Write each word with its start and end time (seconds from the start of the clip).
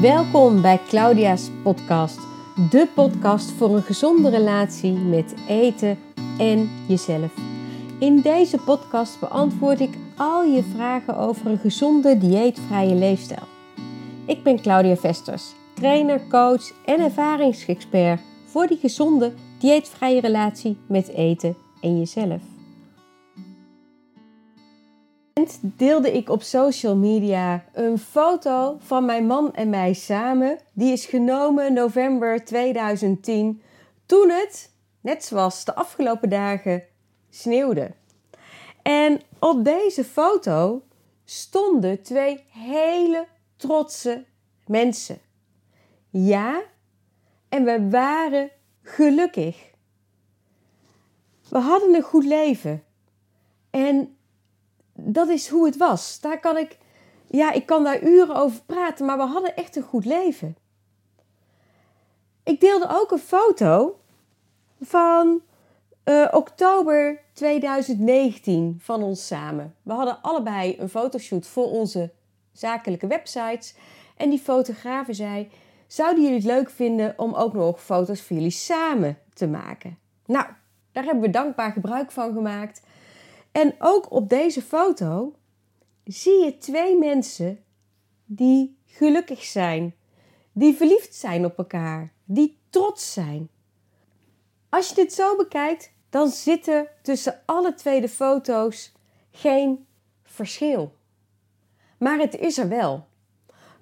Welkom 0.00 0.62
bij 0.62 0.80
Claudia's 0.88 1.50
podcast, 1.62 2.18
de 2.70 2.88
podcast 2.94 3.50
voor 3.50 3.74
een 3.74 3.82
gezonde 3.82 4.30
relatie 4.30 4.92
met 4.92 5.34
eten 5.48 5.98
en 6.38 6.70
jezelf. 6.88 7.32
In 7.98 8.20
deze 8.20 8.58
podcast 8.58 9.20
beantwoord 9.20 9.80
ik 9.80 9.98
al 10.16 10.44
je 10.44 10.62
vragen 10.62 11.16
over 11.16 11.46
een 11.46 11.58
gezonde 11.58 12.18
dieetvrije 12.18 12.94
leefstijl. 12.94 13.46
Ik 14.26 14.42
ben 14.42 14.60
Claudia 14.60 14.96
Vesters, 14.96 15.52
trainer, 15.74 16.20
coach 16.28 16.72
en 16.84 17.00
ervaringsexpert 17.00 18.20
voor 18.44 18.66
die 18.66 18.78
gezonde 18.78 19.32
dieetvrije 19.58 20.20
relatie 20.20 20.76
met 20.86 21.08
eten 21.08 21.56
en 21.80 21.98
jezelf 21.98 22.47
deelde 25.60 26.12
ik 26.12 26.28
op 26.28 26.42
social 26.42 26.96
media 26.96 27.64
een 27.72 27.98
foto 27.98 28.76
van 28.80 29.04
mijn 29.04 29.26
man 29.26 29.54
en 29.54 29.70
mij 29.70 29.92
samen. 29.92 30.58
Die 30.72 30.92
is 30.92 31.06
genomen 31.06 31.72
november 31.72 32.44
2010, 32.44 33.62
toen 34.06 34.30
het, 34.30 34.70
net 35.00 35.24
zoals 35.24 35.64
de 35.64 35.74
afgelopen 35.74 36.28
dagen, 36.28 36.82
sneeuwde. 37.30 37.90
En 38.82 39.20
op 39.38 39.64
deze 39.64 40.04
foto 40.04 40.82
stonden 41.24 42.02
twee 42.02 42.44
hele 42.50 43.26
trotse 43.56 44.24
mensen. 44.66 45.18
Ja, 46.10 46.62
en 47.48 47.64
we 47.64 47.88
waren 47.90 48.50
gelukkig. 48.82 49.70
We 51.48 51.58
hadden 51.58 51.94
een 51.94 52.02
goed 52.02 52.24
leven. 52.24 52.82
En 53.70 54.17
dat 55.00 55.28
is 55.28 55.48
hoe 55.48 55.66
het 55.66 55.76
was. 55.76 56.20
Daar 56.20 56.40
kan 56.40 56.56
ik, 56.56 56.78
ja, 57.26 57.52
ik 57.52 57.66
kan 57.66 57.84
daar 57.84 58.02
uren 58.02 58.36
over 58.36 58.60
praten, 58.66 59.06
maar 59.06 59.16
we 59.16 59.22
hadden 59.22 59.56
echt 59.56 59.76
een 59.76 59.82
goed 59.82 60.04
leven. 60.04 60.56
Ik 62.42 62.60
deelde 62.60 62.86
ook 62.88 63.10
een 63.10 63.18
foto 63.18 63.98
van 64.80 65.40
uh, 66.04 66.28
oktober 66.30 67.20
2019 67.32 68.78
van 68.80 69.02
ons 69.02 69.26
samen. 69.26 69.74
We 69.82 69.92
hadden 69.92 70.22
allebei 70.22 70.76
een 70.78 70.88
fotoshoot 70.88 71.46
voor 71.46 71.70
onze 71.70 72.10
zakelijke 72.52 73.06
websites. 73.06 73.74
En 74.16 74.30
die 74.30 74.38
fotografen 74.38 75.14
zei: 75.14 75.50
Zouden 75.86 76.22
jullie 76.22 76.36
het 76.36 76.46
leuk 76.46 76.70
vinden 76.70 77.14
om 77.16 77.34
ook 77.34 77.52
nog 77.52 77.82
foto's 77.82 78.22
voor 78.22 78.36
jullie 78.36 78.50
samen 78.50 79.18
te 79.34 79.46
maken? 79.46 79.98
Nou, 80.26 80.46
daar 80.92 81.04
hebben 81.04 81.22
we 81.22 81.30
dankbaar 81.30 81.72
gebruik 81.72 82.10
van 82.10 82.32
gemaakt. 82.32 82.82
En 83.52 83.74
ook 83.78 84.10
op 84.12 84.28
deze 84.28 84.62
foto 84.62 85.34
zie 86.04 86.44
je 86.44 86.58
twee 86.58 86.98
mensen 86.98 87.64
die 88.24 88.78
gelukkig 88.86 89.44
zijn, 89.44 89.94
die 90.52 90.74
verliefd 90.74 91.14
zijn 91.14 91.44
op 91.44 91.58
elkaar, 91.58 92.12
die 92.24 92.58
trots 92.70 93.12
zijn. 93.12 93.48
Als 94.68 94.88
je 94.88 94.94
dit 94.94 95.12
zo 95.12 95.36
bekijkt, 95.36 95.92
dan 96.10 96.28
zit 96.28 96.66
er 96.66 96.90
tussen 97.02 97.42
alle 97.44 97.74
twee 97.74 98.00
de 98.00 98.08
foto's 98.08 98.92
geen 99.30 99.86
verschil. 100.22 100.92
Maar 101.98 102.18
het 102.18 102.36
is 102.36 102.58
er 102.58 102.68
wel. 102.68 103.06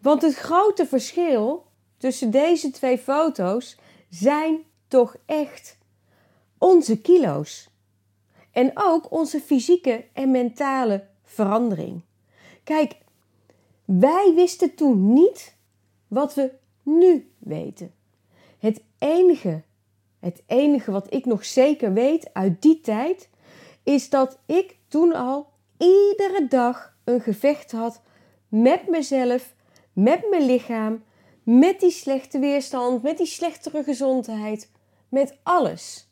Want 0.00 0.22
het 0.22 0.34
grote 0.34 0.87
verschil 0.87 1.67
tussen 1.98 2.31
deze 2.31 2.70
twee 2.70 2.98
foto's 2.98 3.78
zijn 4.11 4.64
toch 4.89 5.17
echt 5.27 5.78
onze 6.59 7.00
kilo's. 7.00 7.69
En 8.57 8.71
ook 8.75 9.12
onze 9.12 9.41
fysieke 9.41 10.05
en 10.12 10.31
mentale 10.31 11.07
verandering. 11.23 12.03
Kijk, 12.65 12.97
wij 13.85 14.33
wisten 14.35 14.75
toen 14.75 15.12
niet 15.12 15.57
wat 16.09 16.35
we 16.35 16.53
nu 16.83 17.31
weten. 17.39 17.94
Het 18.59 18.83
enige, 18.99 19.62
het 20.21 20.43
enige 20.47 20.91
wat 20.91 21.15
ik 21.15 21.25
nog 21.25 21.44
zeker 21.44 21.93
weet 21.93 22.34
uit 22.34 22.62
die 22.62 22.81
tijd, 22.81 23.31
is 23.83 24.11
dat 24.11 24.39
ik 24.47 24.77
toen 24.88 25.15
al 25.15 25.49
iedere 25.78 26.47
dag 26.49 26.97
een 27.05 27.21
gevecht 27.21 27.73
had 27.73 28.03
met 28.49 28.88
mezelf, 28.88 29.55
met 29.93 30.31
mijn 30.31 30.47
lichaam, 30.47 31.05
met 31.43 31.81
die 31.81 31.91
slechte 31.91 32.38
weerstand, 32.38 33.03
met 33.03 33.17
die 33.17 33.27
slechtere 33.27 33.83
gezondheid, 33.83 34.71
met 35.09 35.38
alles. 35.43 36.06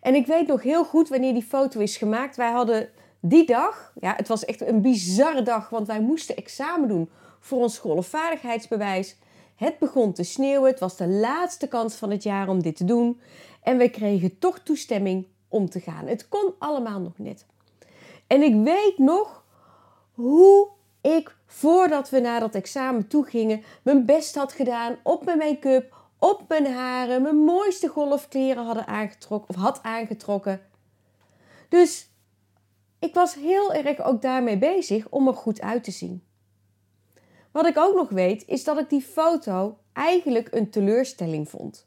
En 0.00 0.14
ik 0.14 0.26
weet 0.26 0.46
nog 0.46 0.62
heel 0.62 0.84
goed 0.84 1.08
wanneer 1.08 1.32
die 1.32 1.42
foto 1.42 1.80
is 1.80 1.96
gemaakt. 1.96 2.36
Wij 2.36 2.50
hadden 2.50 2.88
die 3.20 3.46
dag, 3.46 3.92
ja, 4.00 4.14
het 4.16 4.28
was 4.28 4.44
echt 4.44 4.60
een 4.60 4.82
bizarre 4.82 5.42
dag, 5.42 5.68
want 5.68 5.86
wij 5.86 6.00
moesten 6.00 6.36
examen 6.36 6.88
doen 6.88 7.10
voor 7.40 7.60
ons 7.60 7.74
schoolvaardigheidsbewijs. 7.74 9.16
Het 9.56 9.78
begon 9.78 10.12
te 10.12 10.22
sneeuwen, 10.22 10.70
het 10.70 10.80
was 10.80 10.96
de 10.96 11.08
laatste 11.08 11.68
kans 11.68 11.94
van 11.94 12.10
het 12.10 12.22
jaar 12.22 12.48
om 12.48 12.62
dit 12.62 12.76
te 12.76 12.84
doen. 12.84 13.20
En 13.62 13.78
we 13.78 13.88
kregen 13.88 14.38
toch 14.38 14.58
toestemming 14.58 15.26
om 15.48 15.70
te 15.70 15.80
gaan. 15.80 16.06
Het 16.06 16.28
kon 16.28 16.52
allemaal 16.58 17.00
nog 17.00 17.18
net. 17.18 17.46
En 18.26 18.42
ik 18.42 18.54
weet 18.64 18.98
nog 18.98 19.44
hoe 20.14 20.68
ik, 21.00 21.36
voordat 21.46 22.10
we 22.10 22.20
naar 22.20 22.40
dat 22.40 22.54
examen 22.54 23.08
toe 23.08 23.24
gingen, 23.24 23.62
mijn 23.82 24.04
best 24.04 24.34
had 24.34 24.52
gedaan 24.52 24.96
op 25.02 25.24
mijn 25.24 25.38
make-up, 25.38 25.96
op 26.18 26.44
mijn 26.48 26.66
haren 26.66 27.22
mijn 27.22 27.36
mooiste 27.36 27.88
golfkleren 27.88 28.64
hadden 28.64 28.86
aangetrokken, 28.86 29.54
of 29.54 29.62
had 29.62 29.82
aangetrokken. 29.82 30.60
Dus 31.68 32.10
ik 32.98 33.14
was 33.14 33.34
heel 33.34 33.72
erg 33.72 34.00
ook 34.00 34.22
daarmee 34.22 34.58
bezig 34.58 35.08
om 35.08 35.28
er 35.28 35.34
goed 35.34 35.60
uit 35.60 35.84
te 35.84 35.90
zien. 35.90 36.22
Wat 37.50 37.66
ik 37.66 37.78
ook 37.78 37.94
nog 37.94 38.08
weet, 38.08 38.46
is 38.46 38.64
dat 38.64 38.78
ik 38.78 38.90
die 38.90 39.02
foto 39.02 39.78
eigenlijk 39.92 40.48
een 40.50 40.70
teleurstelling 40.70 41.48
vond. 41.48 41.86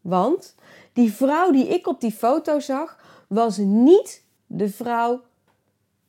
Want 0.00 0.54
die 0.92 1.12
vrouw 1.12 1.50
die 1.50 1.68
ik 1.68 1.86
op 1.86 2.00
die 2.00 2.12
foto 2.12 2.60
zag, 2.60 2.98
was 3.28 3.56
niet 3.56 4.24
de 4.46 4.68
vrouw 4.68 5.22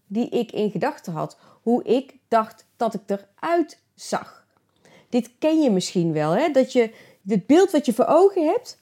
die 0.07 0.29
ik 0.29 0.51
in 0.51 0.71
gedachten 0.71 1.13
had. 1.13 1.37
Hoe 1.61 1.83
ik 1.83 2.15
dacht 2.27 2.65
dat 2.77 2.93
ik 2.93 3.01
eruit 3.05 3.79
zag. 3.95 4.45
Dit 5.09 5.31
ken 5.39 5.61
je 5.61 5.71
misschien 5.71 6.13
wel, 6.13 6.31
hè? 6.31 6.51
dat 6.51 6.73
je 6.73 6.93
het 7.27 7.45
beeld 7.45 7.71
wat 7.71 7.85
je 7.85 7.93
voor 7.93 8.05
ogen 8.07 8.45
hebt, 8.45 8.77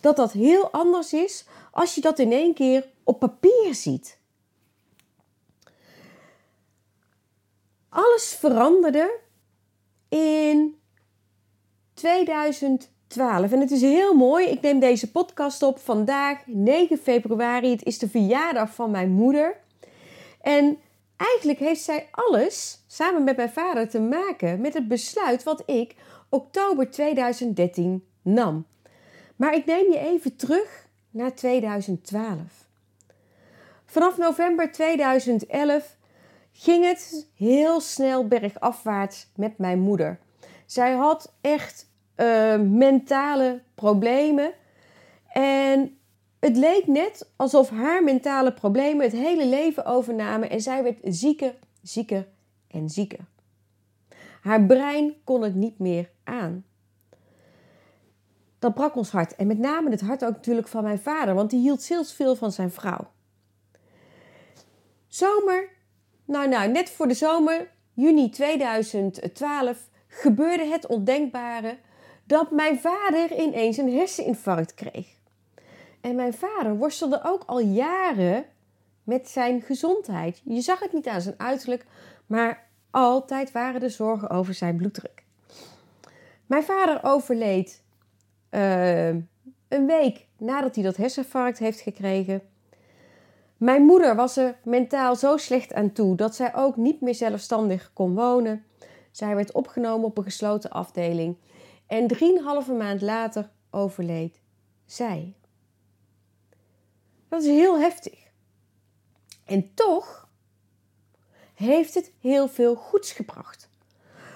dat 0.00 0.16
dat 0.16 0.32
heel 0.32 0.70
anders 0.70 1.12
is 1.12 1.44
als 1.70 1.94
je 1.94 2.00
dat 2.00 2.18
in 2.18 2.32
één 2.32 2.54
keer 2.54 2.86
op 3.02 3.18
papier 3.18 3.74
ziet. 3.74 4.18
Alles 7.88 8.36
veranderde 8.38 9.18
in 10.08 10.78
2012. 11.94 13.52
En 13.52 13.60
het 13.60 13.70
is 13.70 13.80
heel 13.80 14.14
mooi. 14.14 14.46
Ik 14.46 14.60
neem 14.60 14.78
deze 14.78 15.10
podcast 15.10 15.62
op 15.62 15.78
vandaag, 15.78 16.38
9 16.46 16.98
februari. 16.98 17.70
Het 17.70 17.84
is 17.84 17.98
de 17.98 18.08
verjaardag 18.08 18.74
van 18.74 18.90
mijn 18.90 19.10
moeder. 19.10 19.56
En 20.40 20.78
eigenlijk 21.16 21.58
heeft 21.58 21.82
zij 21.82 22.08
alles 22.10 22.82
samen 22.86 23.24
met 23.24 23.36
mijn 23.36 23.50
vader 23.50 23.88
te 23.88 24.00
maken 24.00 24.60
met 24.60 24.74
het 24.74 24.88
besluit 24.88 25.42
wat 25.42 25.62
ik 25.66 25.94
oktober 26.34 26.90
2013 26.90 28.04
nam. 28.22 28.66
Maar 29.36 29.54
ik 29.54 29.64
neem 29.66 29.92
je 29.92 29.98
even 29.98 30.36
terug 30.36 30.88
naar 31.10 31.34
2012. 31.34 32.38
Vanaf 33.84 34.18
november 34.18 34.72
2011 34.72 35.96
ging 36.52 36.84
het 36.84 37.28
heel 37.36 37.80
snel 37.80 38.28
bergafwaarts 38.28 39.30
met 39.36 39.58
mijn 39.58 39.80
moeder. 39.80 40.18
Zij 40.66 40.92
had 40.92 41.34
echt 41.40 41.90
uh, 42.16 42.56
mentale 42.60 43.62
problemen. 43.74 44.52
En 45.32 45.98
het 46.40 46.56
leek 46.56 46.86
net 46.86 47.30
alsof 47.36 47.70
haar 47.70 48.04
mentale 48.04 48.52
problemen 48.52 49.04
het 49.04 49.14
hele 49.14 49.46
leven 49.46 49.84
overnamen 49.84 50.50
en 50.50 50.60
zij 50.60 50.82
werd 50.82 50.98
zieker, 51.02 51.54
zieker 51.82 52.26
en 52.68 52.88
zieker. 52.90 53.24
Haar 54.40 54.66
brein 54.66 55.14
kon 55.24 55.42
het 55.42 55.54
niet 55.54 55.78
meer 55.78 56.12
aan. 56.24 56.64
Dat 58.58 58.74
brak 58.74 58.96
ons 58.96 59.10
hart. 59.10 59.36
En 59.36 59.46
met 59.46 59.58
name 59.58 59.90
het 59.90 60.00
hart 60.00 60.24
ook 60.24 60.32
natuurlijk 60.34 60.68
van 60.68 60.82
mijn 60.82 60.98
vader, 60.98 61.34
want 61.34 61.50
die 61.50 61.60
hield 61.60 61.86
heel 61.86 62.04
veel 62.04 62.36
van 62.36 62.52
zijn 62.52 62.70
vrouw. 62.70 63.10
Zomer, 65.06 65.68
nou 66.24 66.48
nou, 66.48 66.70
net 66.70 66.90
voor 66.90 67.08
de 67.08 67.14
zomer, 67.14 67.70
juni 67.92 68.30
2012, 68.30 69.88
gebeurde 70.06 70.64
het 70.64 70.86
ondenkbare 70.86 71.78
dat 72.24 72.50
mijn 72.50 72.80
vader 72.80 73.40
ineens 73.40 73.76
een 73.76 73.92
herseninfarct 73.92 74.74
kreeg. 74.74 75.06
En 76.00 76.14
mijn 76.14 76.34
vader 76.34 76.76
worstelde 76.76 77.20
ook 77.24 77.42
al 77.46 77.60
jaren 77.60 78.44
met 79.02 79.28
zijn 79.28 79.62
gezondheid. 79.62 80.40
Je 80.44 80.60
zag 80.60 80.80
het 80.80 80.92
niet 80.92 81.08
aan 81.08 81.20
zijn 81.20 81.34
uiterlijk, 81.38 81.86
maar 82.26 82.68
altijd 82.90 83.52
waren 83.52 83.82
er 83.82 83.90
zorgen 83.90 84.30
over 84.30 84.54
zijn 84.54 84.76
bloeddruk. 84.76 85.23
Mijn 86.46 86.62
vader 86.62 86.98
overleed 87.02 87.82
uh, 88.50 89.08
een 89.68 89.86
week 89.86 90.26
nadat 90.38 90.74
hij 90.74 90.84
dat 90.84 90.96
herseninfarct 90.96 91.58
heeft 91.58 91.80
gekregen. 91.80 92.42
Mijn 93.56 93.82
moeder 93.82 94.14
was 94.16 94.36
er 94.36 94.58
mentaal 94.64 95.16
zo 95.16 95.36
slecht 95.36 95.74
aan 95.74 95.92
toe 95.92 96.16
dat 96.16 96.34
zij 96.34 96.54
ook 96.54 96.76
niet 96.76 97.00
meer 97.00 97.14
zelfstandig 97.14 97.92
kon 97.92 98.14
wonen. 98.14 98.64
Zij 99.10 99.34
werd 99.34 99.52
opgenomen 99.52 100.06
op 100.06 100.18
een 100.18 100.24
gesloten 100.24 100.70
afdeling. 100.70 101.36
En 101.86 102.06
drieënhalve 102.06 102.72
maand 102.72 103.00
later 103.00 103.50
overleed 103.70 104.40
zij. 104.86 105.34
Dat 107.28 107.42
is 107.42 107.48
heel 107.48 107.78
heftig. 107.78 108.30
En 109.44 109.74
toch 109.74 110.28
heeft 111.54 111.94
het 111.94 112.12
heel 112.20 112.48
veel 112.48 112.74
goeds 112.74 113.12
gebracht. 113.12 113.68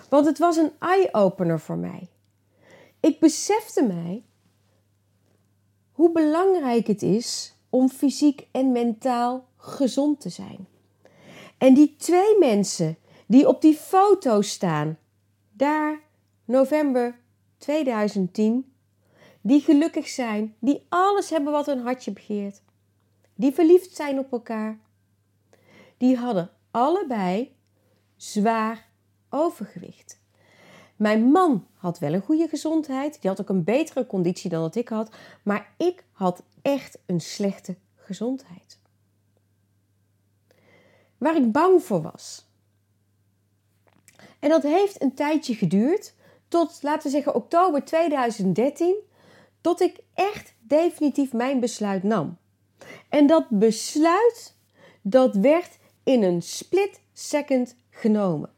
Want 0.08 0.26
het 0.26 0.38
was 0.38 0.56
een 0.56 0.72
eye-opener 0.78 1.60
voor 1.60 1.76
mij. 1.76 2.08
Ik 3.00 3.20
besefte 3.20 3.82
mij 3.82 4.24
hoe 5.92 6.12
belangrijk 6.12 6.86
het 6.86 7.02
is 7.02 7.54
om 7.70 7.88
fysiek 7.88 8.46
en 8.50 8.72
mentaal 8.72 9.46
gezond 9.56 10.20
te 10.20 10.28
zijn. 10.28 10.66
En 11.58 11.74
die 11.74 11.96
twee 11.96 12.38
mensen 12.38 12.96
die 13.26 13.48
op 13.48 13.62
die 13.62 13.74
foto 13.74 14.42
staan, 14.42 14.98
daar 15.52 16.00
november 16.44 17.18
2010, 17.58 18.72
die 19.40 19.60
gelukkig 19.60 20.08
zijn, 20.08 20.54
die 20.58 20.86
alles 20.88 21.30
hebben 21.30 21.52
wat 21.52 21.66
hun 21.66 21.80
hartje 21.80 22.12
begeert, 22.12 22.62
die 23.34 23.52
verliefd 23.52 23.96
zijn 23.96 24.18
op 24.18 24.32
elkaar, 24.32 24.78
die 25.96 26.16
hadden 26.16 26.50
allebei 26.70 27.56
zwaar 28.16 28.87
overgewicht. 29.30 30.20
Mijn 30.96 31.24
man 31.24 31.66
had 31.74 31.98
wel 31.98 32.12
een 32.12 32.22
goede 32.22 32.48
gezondheid, 32.48 33.20
die 33.20 33.30
had 33.30 33.40
ook 33.40 33.48
een 33.48 33.64
betere 33.64 34.06
conditie 34.06 34.50
dan 34.50 34.62
dat 34.62 34.74
ik 34.74 34.88
had, 34.88 35.10
maar 35.42 35.74
ik 35.76 36.04
had 36.12 36.42
echt 36.62 36.98
een 37.06 37.20
slechte 37.20 37.76
gezondheid. 37.96 38.78
Waar 41.18 41.36
ik 41.36 41.52
bang 41.52 41.82
voor 41.82 42.02
was. 42.02 42.46
En 44.38 44.48
dat 44.48 44.62
heeft 44.62 45.02
een 45.02 45.14
tijdje 45.14 45.54
geduurd, 45.54 46.14
tot 46.48 46.82
laten 46.82 47.02
we 47.02 47.16
zeggen 47.16 47.34
oktober 47.34 47.84
2013, 47.84 48.96
tot 49.60 49.80
ik 49.80 49.98
echt 50.14 50.54
definitief 50.60 51.32
mijn 51.32 51.60
besluit 51.60 52.02
nam. 52.02 52.36
En 53.08 53.26
dat 53.26 53.48
besluit, 53.48 54.54
dat 55.02 55.34
werd 55.34 55.78
in 56.02 56.22
een 56.22 56.42
split 56.42 57.00
second 57.12 57.76
genomen. 57.90 58.50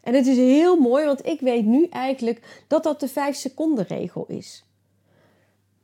En 0.00 0.14
het 0.14 0.26
is 0.26 0.36
heel 0.36 0.76
mooi, 0.76 1.04
want 1.04 1.26
ik 1.26 1.40
weet 1.40 1.64
nu 1.64 1.86
eigenlijk 1.86 2.64
dat 2.66 2.82
dat 2.82 3.00
de 3.00 3.08
5 3.08 3.36
seconden 3.36 3.86
regel 3.86 4.24
is. 4.28 4.64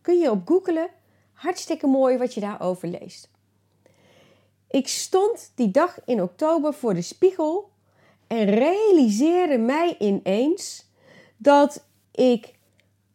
Kun 0.00 0.18
je 0.18 0.30
op 0.30 0.46
googelen, 0.48 0.88
hartstikke 1.32 1.86
mooi 1.86 2.18
wat 2.18 2.34
je 2.34 2.40
daarover 2.40 2.88
leest. 2.88 3.30
Ik 4.70 4.88
stond 4.88 5.52
die 5.54 5.70
dag 5.70 5.98
in 6.04 6.22
oktober 6.22 6.74
voor 6.74 6.94
de 6.94 7.02
spiegel 7.02 7.70
en 8.26 8.44
realiseerde 8.44 9.58
mij 9.58 9.96
ineens 9.98 10.86
dat 11.36 11.84
ik 12.12 12.54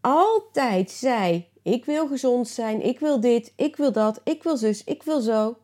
altijd 0.01 0.92
zei: 0.92 1.48
Ik 1.62 1.86
wil 1.86 2.07
gezond 2.07 2.48
zijn, 2.48 2.81
ik 2.81 3.00
wil 3.00 3.19
dit, 3.19 3.53
ik 3.56 3.75
wil 3.75 3.92
dat, 3.92 4.21
ik 4.24 4.44
wil 4.44 4.57
zus, 4.57 4.83
ik 4.83 5.03
wil 5.03 5.19
zo, 5.21 5.57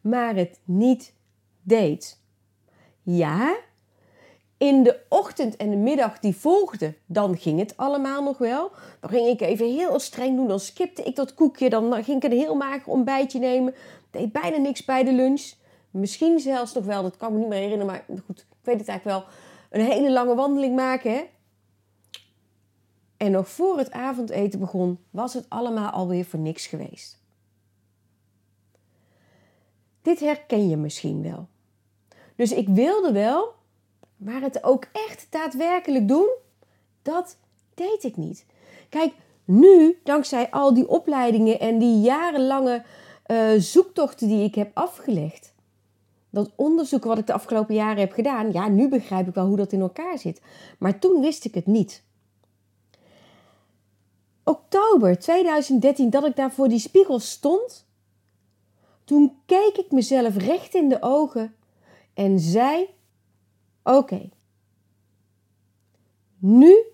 maar 0.00 0.34
het 0.34 0.58
niet 0.64 1.12
deed. 1.62 2.20
Ja, 3.02 3.56
in 4.60 4.82
de 4.82 5.00
ochtend 5.08 5.56
en 5.56 5.70
de 5.70 5.76
middag 5.76 6.18
die 6.18 6.36
volgden, 6.36 6.96
dan 7.06 7.36
ging 7.38 7.58
het 7.58 7.76
allemaal 7.76 8.22
nog 8.22 8.38
wel. 8.38 8.70
Dan 9.00 9.10
ging 9.10 9.26
ik 9.28 9.40
even 9.40 9.66
heel 9.66 9.98
streng 9.98 10.36
doen, 10.36 10.48
dan 10.48 10.60
skipte 10.60 11.02
ik 11.02 11.16
dat 11.16 11.34
koekje, 11.34 11.70
dan 11.70 12.04
ging 12.04 12.22
ik 12.22 12.30
een 12.30 12.38
heel 12.38 12.54
mager 12.54 12.92
ontbijtje 12.92 13.38
nemen. 13.38 13.74
Deed 14.10 14.32
bijna 14.32 14.56
niks 14.56 14.84
bij 14.84 15.04
de 15.04 15.12
lunch. 15.12 15.52
Misschien 15.90 16.40
zelfs 16.40 16.72
nog 16.72 16.84
wel, 16.84 17.02
dat 17.02 17.16
kan 17.16 17.32
me 17.32 17.38
niet 17.38 17.48
meer 17.48 17.58
herinneren, 17.58 17.86
maar 17.86 18.04
goed, 18.26 18.38
ik 18.38 18.56
weet 18.62 18.78
het 18.78 18.88
eigenlijk 18.88 19.18
wel. 19.18 19.34
Een 19.70 19.86
hele 19.86 20.10
lange 20.10 20.34
wandeling 20.34 20.76
maken, 20.76 21.12
hè. 21.12 21.22
En 23.16 23.30
nog 23.30 23.48
voor 23.48 23.78
het 23.78 23.90
avondeten 23.90 24.60
begon, 24.60 24.98
was 25.10 25.34
het 25.34 25.46
allemaal 25.48 25.90
alweer 25.90 26.24
voor 26.24 26.40
niks 26.40 26.66
geweest. 26.66 27.22
Dit 30.02 30.20
herken 30.20 30.68
je 30.68 30.76
misschien 30.76 31.22
wel. 31.22 31.48
Dus 32.36 32.52
ik 32.52 32.68
wilde 32.68 33.12
wel, 33.12 33.58
maar 34.20 34.40
het 34.40 34.64
ook 34.64 34.84
echt 34.92 35.26
daadwerkelijk 35.30 36.08
doen, 36.08 36.28
dat 37.02 37.36
deed 37.74 38.04
ik 38.04 38.16
niet. 38.16 38.46
Kijk, 38.88 39.12
nu, 39.44 39.98
dankzij 40.04 40.50
al 40.50 40.74
die 40.74 40.88
opleidingen 40.88 41.60
en 41.60 41.78
die 41.78 42.00
jarenlange 42.00 42.82
uh, 43.26 43.50
zoektochten 43.58 44.28
die 44.28 44.44
ik 44.44 44.54
heb 44.54 44.70
afgelegd, 44.74 45.54
dat 46.30 46.50
onderzoek 46.56 47.04
wat 47.04 47.18
ik 47.18 47.26
de 47.26 47.32
afgelopen 47.32 47.74
jaren 47.74 48.00
heb 48.00 48.12
gedaan, 48.12 48.52
ja, 48.52 48.68
nu 48.68 48.88
begrijp 48.88 49.28
ik 49.28 49.34
wel 49.34 49.46
hoe 49.46 49.56
dat 49.56 49.72
in 49.72 49.80
elkaar 49.80 50.18
zit. 50.18 50.40
Maar 50.78 50.98
toen 50.98 51.20
wist 51.20 51.44
ik 51.44 51.54
het 51.54 51.66
niet. 51.66 52.02
Oktober 54.44 55.18
2013, 55.18 56.10
dat 56.10 56.24
ik 56.24 56.36
daar 56.36 56.52
voor 56.52 56.68
die 56.68 56.78
spiegel 56.78 57.18
stond, 57.18 57.86
toen 59.04 59.32
keek 59.46 59.76
ik 59.76 59.90
mezelf 59.90 60.36
recht 60.36 60.74
in 60.74 60.88
de 60.88 60.98
ogen 61.00 61.54
en 62.14 62.38
zei: 62.38 62.88
Oké, 63.82 64.28
nu 66.38 66.84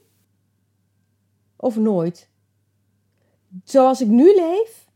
of 1.56 1.76
nooit. 1.76 2.28
Zoals 3.64 4.00
ik 4.00 4.08
nu 4.08 4.34
leef, 4.34 4.86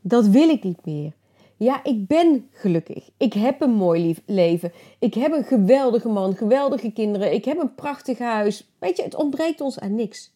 dat 0.00 0.26
wil 0.26 0.48
ik 0.48 0.62
niet 0.62 0.84
meer. 0.84 1.12
Ja, 1.56 1.84
ik 1.84 2.06
ben 2.06 2.48
gelukkig. 2.52 3.10
Ik 3.16 3.32
heb 3.32 3.60
een 3.60 3.74
mooi 3.74 4.16
leven. 4.26 4.72
Ik 4.98 5.14
heb 5.14 5.32
een 5.32 5.44
geweldige 5.44 6.08
man, 6.08 6.36
geweldige 6.36 6.92
kinderen. 6.92 7.32
Ik 7.32 7.44
heb 7.44 7.58
een 7.58 7.74
prachtig 7.74 8.18
huis. 8.18 8.70
Weet 8.78 8.96
je, 8.96 9.02
het 9.02 9.14
ontbreekt 9.14 9.60
ons 9.60 9.78
aan 9.78 9.94
niks. 9.94 10.32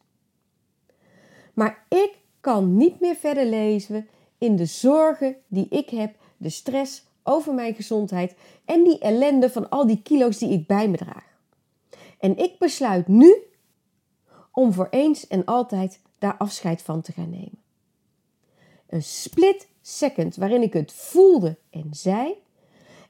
Maar 1.55 1.85
ik 1.89 2.19
kan 2.41 2.77
niet 2.77 3.01
meer 3.01 3.15
verder 3.15 3.47
leven 3.47 4.09
in 4.39 4.57
de 4.57 4.65
zorgen 4.65 5.37
die 5.47 5.67
ik 5.71 5.91
heb, 5.91 6.15
de 6.37 6.51
stress 6.51 7.05
over 7.25 7.55
mijn 7.55 7.75
gezondheid 7.75 8.35
en 8.65 8.85
die 8.85 8.99
ellende 8.99 9.51
van 9.51 9.71
al 9.71 9.87
die 9.87 10.03
kilo's 10.03 10.39
die 10.39 10.51
ik 10.51 10.67
bij 10.67 10.89
me 10.89 10.97
draag. 10.97 11.25
En 12.19 12.37
ik 12.37 12.59
besluit 12.59 13.09
nu 13.09 13.35
om 14.53 14.73
voor 14.73 14.89
eens 14.91 15.27
en 15.27 15.45
altijd 15.45 16.01
daar 16.19 16.37
afscheid 16.37 16.83
van 16.83 17.01
te 17.01 17.13
gaan 17.13 17.31
nemen. 17.31 17.63
Een 18.87 19.03
split 19.03 19.69
second 19.81 20.37
waarin 20.37 20.63
ik 20.63 20.73
het 20.73 20.93
voelde 20.93 21.57
en 21.71 21.89
zei. 21.91 22.35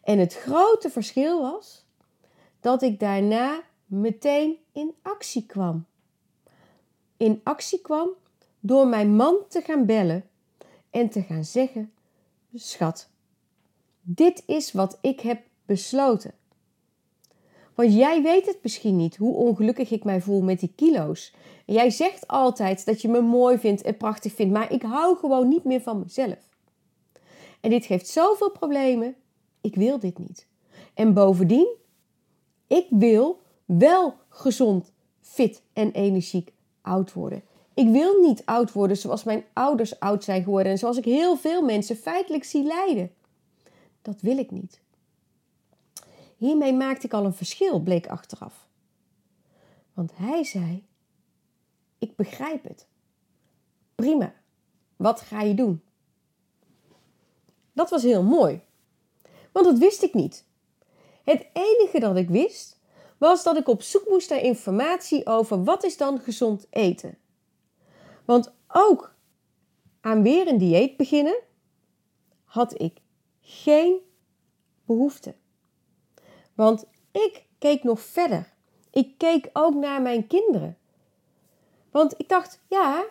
En 0.03 0.19
het 0.19 0.35
grote 0.35 0.91
verschil 0.91 1.41
was 1.41 1.85
dat 2.61 2.83
ik 2.83 3.01
daarna 3.01 3.63
meteen 3.87 4.57
in 4.73 4.95
actie 5.03 5.47
kwam. 5.47 5.87
In 7.17 7.41
actie 7.43 7.81
kwam 7.81 8.09
door 8.61 8.87
mijn 8.87 9.17
man 9.17 9.37
te 9.49 9.61
gaan 9.61 9.87
bellen 9.87 10.29
en 10.91 11.09
te 11.09 11.23
gaan 11.23 11.45
zeggen: 11.45 11.93
Schat, 12.55 13.11
dit 14.05 14.43
is 14.47 14.73
wat 14.73 14.99
ik 15.01 15.21
heb 15.21 15.41
besloten. 15.67 16.33
Want 17.75 17.95
jij 17.95 18.23
weet 18.23 18.47
het 18.47 18.59
misschien 18.63 18.97
niet 18.97 19.17
hoe 19.17 19.35
ongelukkig 19.35 19.91
ik 19.91 20.05
mij 20.05 20.21
voel 20.21 20.43
met 20.43 20.61
die 20.61 20.73
kilo's. 20.77 21.35
Jij 21.67 21.91
zegt 21.91 22.27
altijd 22.29 22.87
dat 22.87 23.03
je 23.03 23.09
me 23.09 23.21
mooi 23.21 23.59
vindt 23.59 23.83
en 23.83 23.97
prachtig 23.97 24.33
vindt, 24.33 24.53
maar 24.53 24.73
ik 24.73 24.83
hou 24.83 25.17
gewoon 25.17 25.49
niet 25.49 25.65
meer 25.65 25.81
van 25.81 25.99
mezelf. 25.99 26.49
En 27.61 27.71
dit 27.71 27.87
geeft 27.87 28.09
zoveel 28.09 28.51
problemen. 28.51 29.15
Ik 29.61 29.75
wil 29.75 29.99
dit 29.99 30.19
niet. 30.19 30.47
En 30.95 31.15
bovendien, 31.15 31.69
ik 32.67 32.87
wil 32.91 33.41
wel 33.65 34.15
gezond, 34.29 34.93
fit 35.21 35.63
en 35.73 35.93
energiek 35.93 36.53
oud 36.83 37.13
worden. 37.13 37.43
Ik 37.75 37.89
wil 37.89 38.21
niet 38.21 38.43
oud 38.45 38.73
worden 38.73 38.97
zoals 38.97 39.25
mijn 39.25 39.45
ouders 39.53 40.01
oud 40.01 40.25
zijn 40.25 40.43
geworden 40.43 40.73
en 40.73 40.79
zoals 40.79 40.97
ik 40.97 41.05
heel 41.05 41.37
veel 41.37 41.63
mensen 41.63 41.97
feitelijk 41.97 42.45
zie 42.45 42.63
lijden. 42.63 43.11
Dat 44.05 44.21
wil 44.21 44.39
ik 44.39 44.51
niet. 44.51 44.81
Hiermee 46.37 46.73
maakte 46.73 47.07
ik 47.07 47.13
al 47.13 47.25
een 47.25 47.35
verschil, 47.35 47.81
bleek 47.81 48.07
achteraf. 48.09 48.69
Want 49.95 50.11
hij 50.15 50.45
zei: 50.45 50.87
Ik 51.99 52.17
begrijp 52.17 52.65
het. 52.65 52.87
Prima. 53.95 54.35
Wat 54.97 55.21
ga 55.21 55.41
je 55.43 55.55
doen? 55.55 55.83
Dat 57.73 57.91
was 57.91 58.03
heel 58.03 58.23
mooi. 58.23 58.61
Want 59.53 59.67
dat 59.67 59.79
wist 59.79 60.03
ik 60.03 60.15
niet. 60.15 60.45
Het 61.23 61.47
enige 61.53 61.99
dat 61.99 62.17
ik 62.17 62.29
wist 62.29 62.81
was 63.19 63.43
dat 63.43 63.57
ik 63.57 63.69
op 63.69 63.83
zoek 63.83 64.09
moest 64.09 64.31
naar 64.31 64.41
informatie 64.41 65.27
over 65.27 65.65
wat 65.65 65.85
is 65.85 65.97
dan 65.97 66.21
gezond 66.21 66.67
eten. 66.71 67.19
Want 68.25 68.55
ook 68.69 69.15
aan 70.01 70.23
weer 70.23 70.49
een 70.49 70.59
dieet 70.59 70.97
beginnen 70.97 71.43
had 72.45 72.81
ik 72.81 73.03
geen 73.45 73.99
behoefte. 74.87 75.35
Want 76.55 76.85
ik 77.11 77.45
keek 77.59 77.83
nog 77.83 78.01
verder. 78.01 78.53
Ik 78.91 79.19
keek 79.19 79.51
ook 79.53 79.75
naar 79.75 80.03
mijn 80.03 80.27
kinderen. 80.27 80.79
Want 81.91 82.15
ik 82.17 82.29
dacht, 82.29 82.61
ja, 82.69 83.05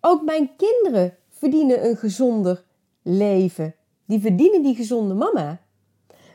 ook 0.00 0.22
mijn 0.22 0.56
kinderen 0.56 1.16
verdienen 1.28 1.86
een 1.86 1.96
gezonder 1.96 2.64
leven. 3.02 3.74
Die 4.04 4.20
verdienen 4.20 4.62
die 4.62 4.74
gezonde 4.74 5.14
mama. 5.14 5.60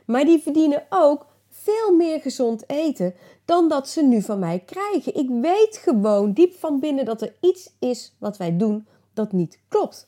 Maar 0.05 0.25
die 0.25 0.41
verdienen 0.41 0.85
ook 0.89 1.25
veel 1.49 1.95
meer 1.95 2.21
gezond 2.21 2.69
eten 2.69 3.15
dan 3.45 3.69
dat 3.69 3.89
ze 3.89 4.03
nu 4.03 4.21
van 4.21 4.39
mij 4.39 4.59
krijgen. 4.59 5.15
Ik 5.15 5.29
weet 5.29 5.77
gewoon 5.77 6.33
diep 6.33 6.53
van 6.53 6.79
binnen 6.79 7.05
dat 7.05 7.21
er 7.21 7.33
iets 7.39 7.73
is 7.79 8.15
wat 8.17 8.37
wij 8.37 8.57
doen 8.57 8.87
dat 9.13 9.31
niet 9.31 9.59
klopt. 9.67 10.05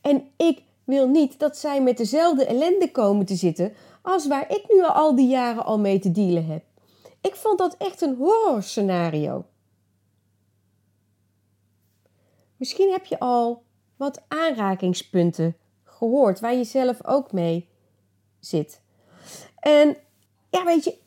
En 0.00 0.30
ik 0.36 0.62
wil 0.86 1.08
niet 1.08 1.38
dat 1.38 1.56
zij 1.56 1.82
met 1.82 1.96
dezelfde 1.96 2.46
ellende 2.46 2.90
komen 2.90 3.26
te 3.26 3.34
zitten 3.34 3.74
als 4.02 4.26
waar 4.26 4.50
ik 4.50 4.64
nu 4.68 4.82
al 4.82 5.14
die 5.14 5.28
jaren 5.28 5.64
al 5.64 5.78
mee 5.78 5.98
te 5.98 6.10
dealen 6.10 6.46
heb. 6.46 6.64
Ik 7.20 7.34
vond 7.34 7.58
dat 7.58 7.76
echt 7.78 8.00
een 8.00 8.16
horrorscenario. 8.16 9.44
Misschien 12.56 12.92
heb 12.92 13.04
je 13.04 13.18
al 13.18 13.62
wat 13.96 14.22
aanrakingspunten 14.28 15.56
gehoord 15.84 16.40
waar 16.40 16.54
je 16.54 16.64
zelf 16.64 17.06
ook 17.06 17.32
mee 17.32 17.68
zit. 18.40 18.80
En 19.58 19.96
ja, 20.50 20.64
weet 20.64 20.84
je, 20.84 20.98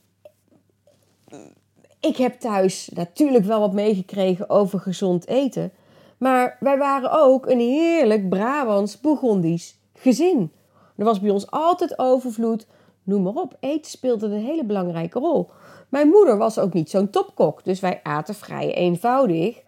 ik 1.99 2.17
heb 2.17 2.39
thuis 2.39 2.89
natuurlijk 2.93 3.45
wel 3.45 3.59
wat 3.59 3.73
meegekregen 3.73 4.49
over 4.49 4.79
gezond 4.79 5.27
eten. 5.27 5.71
Maar 6.19 6.57
wij 6.59 6.77
waren 6.77 7.11
ook 7.11 7.45
een 7.45 7.59
heerlijk 7.59 8.29
Brabants 8.29 8.99
Bourgondisch 8.99 9.79
gezin. 9.93 10.51
Er 10.95 11.05
was 11.05 11.19
bij 11.19 11.29
ons 11.29 11.51
altijd 11.51 11.99
overvloed, 11.99 12.67
noem 13.03 13.23
maar 13.23 13.33
op. 13.33 13.57
Eten 13.59 13.91
speelde 13.91 14.25
een 14.25 14.45
hele 14.45 14.65
belangrijke 14.65 15.19
rol. 15.19 15.49
Mijn 15.89 16.07
moeder 16.07 16.37
was 16.37 16.59
ook 16.59 16.73
niet 16.73 16.89
zo'n 16.89 17.09
topkok, 17.09 17.63
dus 17.63 17.79
wij 17.79 17.99
aten 18.03 18.35
vrij 18.35 18.73
eenvoudig. 18.73 19.61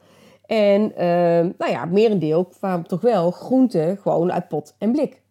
En 0.45 0.81
uh, 0.81 0.97
nou 1.57 1.71
ja, 1.71 1.85
merendeel 1.85 2.45
kwamen 2.45 2.87
toch 2.87 3.01
wel 3.01 3.31
groenten 3.31 3.97
gewoon 3.97 4.31
uit 4.31 4.47
pot 4.47 4.75
en 4.77 4.91
blik. 4.91 5.21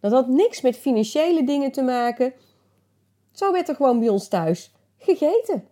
Dat 0.00 0.12
had 0.12 0.28
niks 0.28 0.60
met 0.60 0.76
financiële 0.76 1.44
dingen 1.44 1.72
te 1.72 1.82
maken. 1.82 2.32
Zo 3.32 3.52
werd 3.52 3.68
er 3.68 3.74
gewoon 3.74 3.98
bij 3.98 4.08
ons 4.08 4.28
thuis 4.28 4.74
gegeten. 4.98 5.64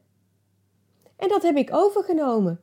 En 1.17 1.29
dat 1.29 1.43
heb 1.43 1.57
ik 1.57 1.75
overgenomen. 1.75 2.61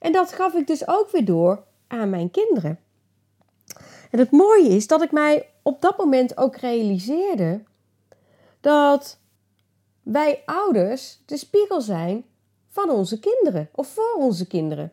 En 0.00 0.12
dat 0.12 0.32
gaf 0.32 0.54
ik 0.54 0.66
dus 0.66 0.88
ook 0.88 1.10
weer 1.10 1.24
door 1.24 1.64
aan 1.86 2.10
mijn 2.10 2.30
kinderen. 2.30 2.78
En 4.10 4.18
het 4.18 4.30
mooie 4.30 4.68
is 4.68 4.86
dat 4.86 5.02
ik 5.02 5.12
mij 5.12 5.48
op 5.62 5.82
dat 5.82 5.98
moment 5.98 6.36
ook 6.36 6.56
realiseerde 6.56 7.62
dat 8.60 9.18
wij 10.02 10.42
ouders 10.44 11.22
de 11.26 11.36
spiegel 11.36 11.80
zijn 11.80 12.24
van 12.68 12.90
onze 12.90 13.18
kinderen 13.18 13.68
of 13.74 13.88
voor 13.88 14.14
onze 14.16 14.46
kinderen. 14.46 14.92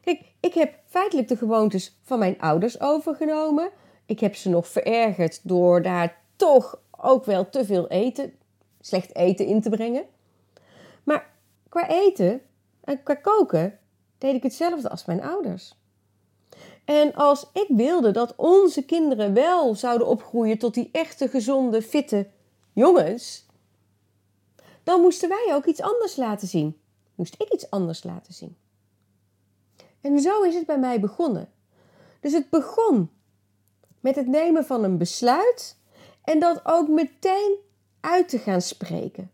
Kijk, 0.00 0.20
ik 0.40 0.54
heb 0.54 0.74
feitelijk 0.86 1.28
de 1.28 1.36
gewoontes 1.36 1.98
van 2.02 2.18
mijn 2.18 2.40
ouders 2.40 2.80
overgenomen. 2.80 3.70
Ik 4.06 4.20
heb 4.20 4.34
ze 4.34 4.48
nog 4.48 4.68
verergerd 4.68 5.40
door 5.42 5.82
daar 5.82 6.20
toch 6.36 6.80
ook 6.90 7.24
wel 7.24 7.50
te 7.50 7.64
veel 7.64 7.88
eten, 7.88 8.34
slecht 8.80 9.14
eten 9.16 9.46
in 9.46 9.60
te 9.60 9.70
brengen. 9.70 10.04
Maar 11.04 11.30
qua 11.68 11.88
eten 11.88 12.40
en 12.80 13.02
qua 13.02 13.14
koken 13.14 13.78
deed 14.22 14.34
ik 14.34 14.42
hetzelfde 14.42 14.88
als 14.88 15.04
mijn 15.04 15.22
ouders. 15.22 15.74
En 16.84 17.14
als 17.14 17.46
ik 17.52 17.66
wilde 17.68 18.10
dat 18.10 18.36
onze 18.36 18.84
kinderen 18.84 19.34
wel 19.34 19.74
zouden 19.74 20.06
opgroeien 20.06 20.58
tot 20.58 20.74
die 20.74 20.88
echte 20.92 21.28
gezonde, 21.28 21.82
fitte 21.82 22.28
jongens, 22.72 23.46
dan 24.82 25.00
moesten 25.00 25.28
wij 25.28 25.46
ook 25.54 25.64
iets 25.64 25.80
anders 25.80 26.16
laten 26.16 26.48
zien. 26.48 26.80
Moest 27.14 27.34
ik 27.38 27.52
iets 27.52 27.70
anders 27.70 28.02
laten 28.02 28.34
zien. 28.34 28.56
En 30.00 30.20
zo 30.20 30.42
is 30.42 30.54
het 30.54 30.66
bij 30.66 30.78
mij 30.78 31.00
begonnen. 31.00 31.48
Dus 32.20 32.32
het 32.32 32.50
begon 32.50 33.10
met 34.00 34.16
het 34.16 34.26
nemen 34.26 34.64
van 34.64 34.84
een 34.84 34.98
besluit 34.98 35.76
en 36.24 36.38
dat 36.38 36.60
ook 36.64 36.88
meteen 36.88 37.56
uit 38.00 38.28
te 38.28 38.38
gaan 38.38 38.62
spreken. 38.62 39.30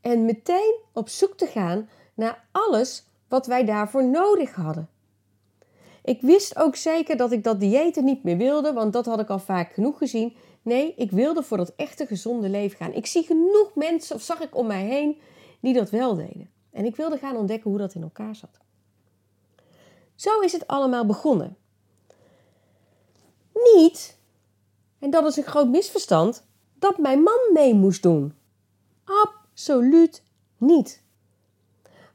En 0.00 0.24
meteen 0.24 0.74
op 0.92 1.08
zoek 1.08 1.36
te 1.36 1.46
gaan 1.46 1.88
naar 2.14 2.44
alles 2.52 3.04
wat 3.30 3.46
wij 3.46 3.64
daarvoor 3.64 4.04
nodig 4.04 4.54
hadden. 4.54 4.88
Ik 6.02 6.20
wist 6.20 6.56
ook 6.58 6.76
zeker 6.76 7.16
dat 7.16 7.32
ik 7.32 7.44
dat 7.44 7.60
diëten 7.60 8.04
niet 8.04 8.22
meer 8.22 8.36
wilde, 8.36 8.72
want 8.72 8.92
dat 8.92 9.06
had 9.06 9.20
ik 9.20 9.28
al 9.28 9.38
vaak 9.38 9.72
genoeg 9.72 9.98
gezien. 9.98 10.36
Nee, 10.62 10.94
ik 10.96 11.10
wilde 11.10 11.42
voor 11.42 11.56
dat 11.56 11.72
echte 11.76 12.06
gezonde 12.06 12.48
leven 12.48 12.76
gaan. 12.76 12.92
Ik 12.92 13.06
zie 13.06 13.22
genoeg 13.22 13.70
mensen, 13.74 14.16
of 14.16 14.22
zag 14.22 14.40
ik 14.40 14.56
om 14.56 14.66
mij 14.66 14.84
heen, 14.84 15.20
die 15.60 15.74
dat 15.74 15.90
wel 15.90 16.14
deden. 16.14 16.50
En 16.70 16.84
ik 16.84 16.96
wilde 16.96 17.18
gaan 17.18 17.36
ontdekken 17.36 17.70
hoe 17.70 17.78
dat 17.78 17.94
in 17.94 18.02
elkaar 18.02 18.36
zat. 18.36 18.58
Zo 20.14 20.40
is 20.40 20.52
het 20.52 20.66
allemaal 20.66 21.06
begonnen. 21.06 21.56
Niet, 23.74 24.18
en 24.98 25.10
dat 25.10 25.26
is 25.26 25.36
een 25.36 25.42
groot 25.42 25.68
misverstand, 25.68 26.46
dat 26.78 26.98
mijn 26.98 27.22
man 27.22 27.50
mee 27.52 27.74
moest 27.74 28.02
doen. 28.02 28.34
Absoluut 29.04 30.22
niet. 30.56 31.02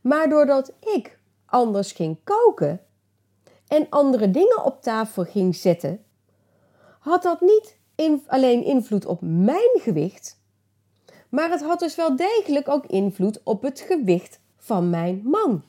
Maar 0.05 0.29
doordat 0.29 0.71
ik 0.79 1.19
anders 1.45 1.91
ging 1.91 2.17
koken 2.23 2.81
en 3.67 3.87
andere 3.89 4.31
dingen 4.31 4.63
op 4.63 4.81
tafel 4.81 5.23
ging 5.23 5.55
zetten, 5.55 6.03
had 6.99 7.23
dat 7.23 7.41
niet 7.41 7.77
alleen 8.27 8.63
invloed 8.63 9.05
op 9.05 9.21
mijn 9.21 9.79
gewicht, 9.79 10.39
maar 11.29 11.49
het 11.49 11.63
had 11.63 11.79
dus 11.79 11.95
wel 11.95 12.15
degelijk 12.15 12.69
ook 12.69 12.85
invloed 12.85 13.41
op 13.43 13.61
het 13.61 13.79
gewicht 13.79 14.39
van 14.57 14.89
mijn 14.89 15.21
man. 15.23 15.63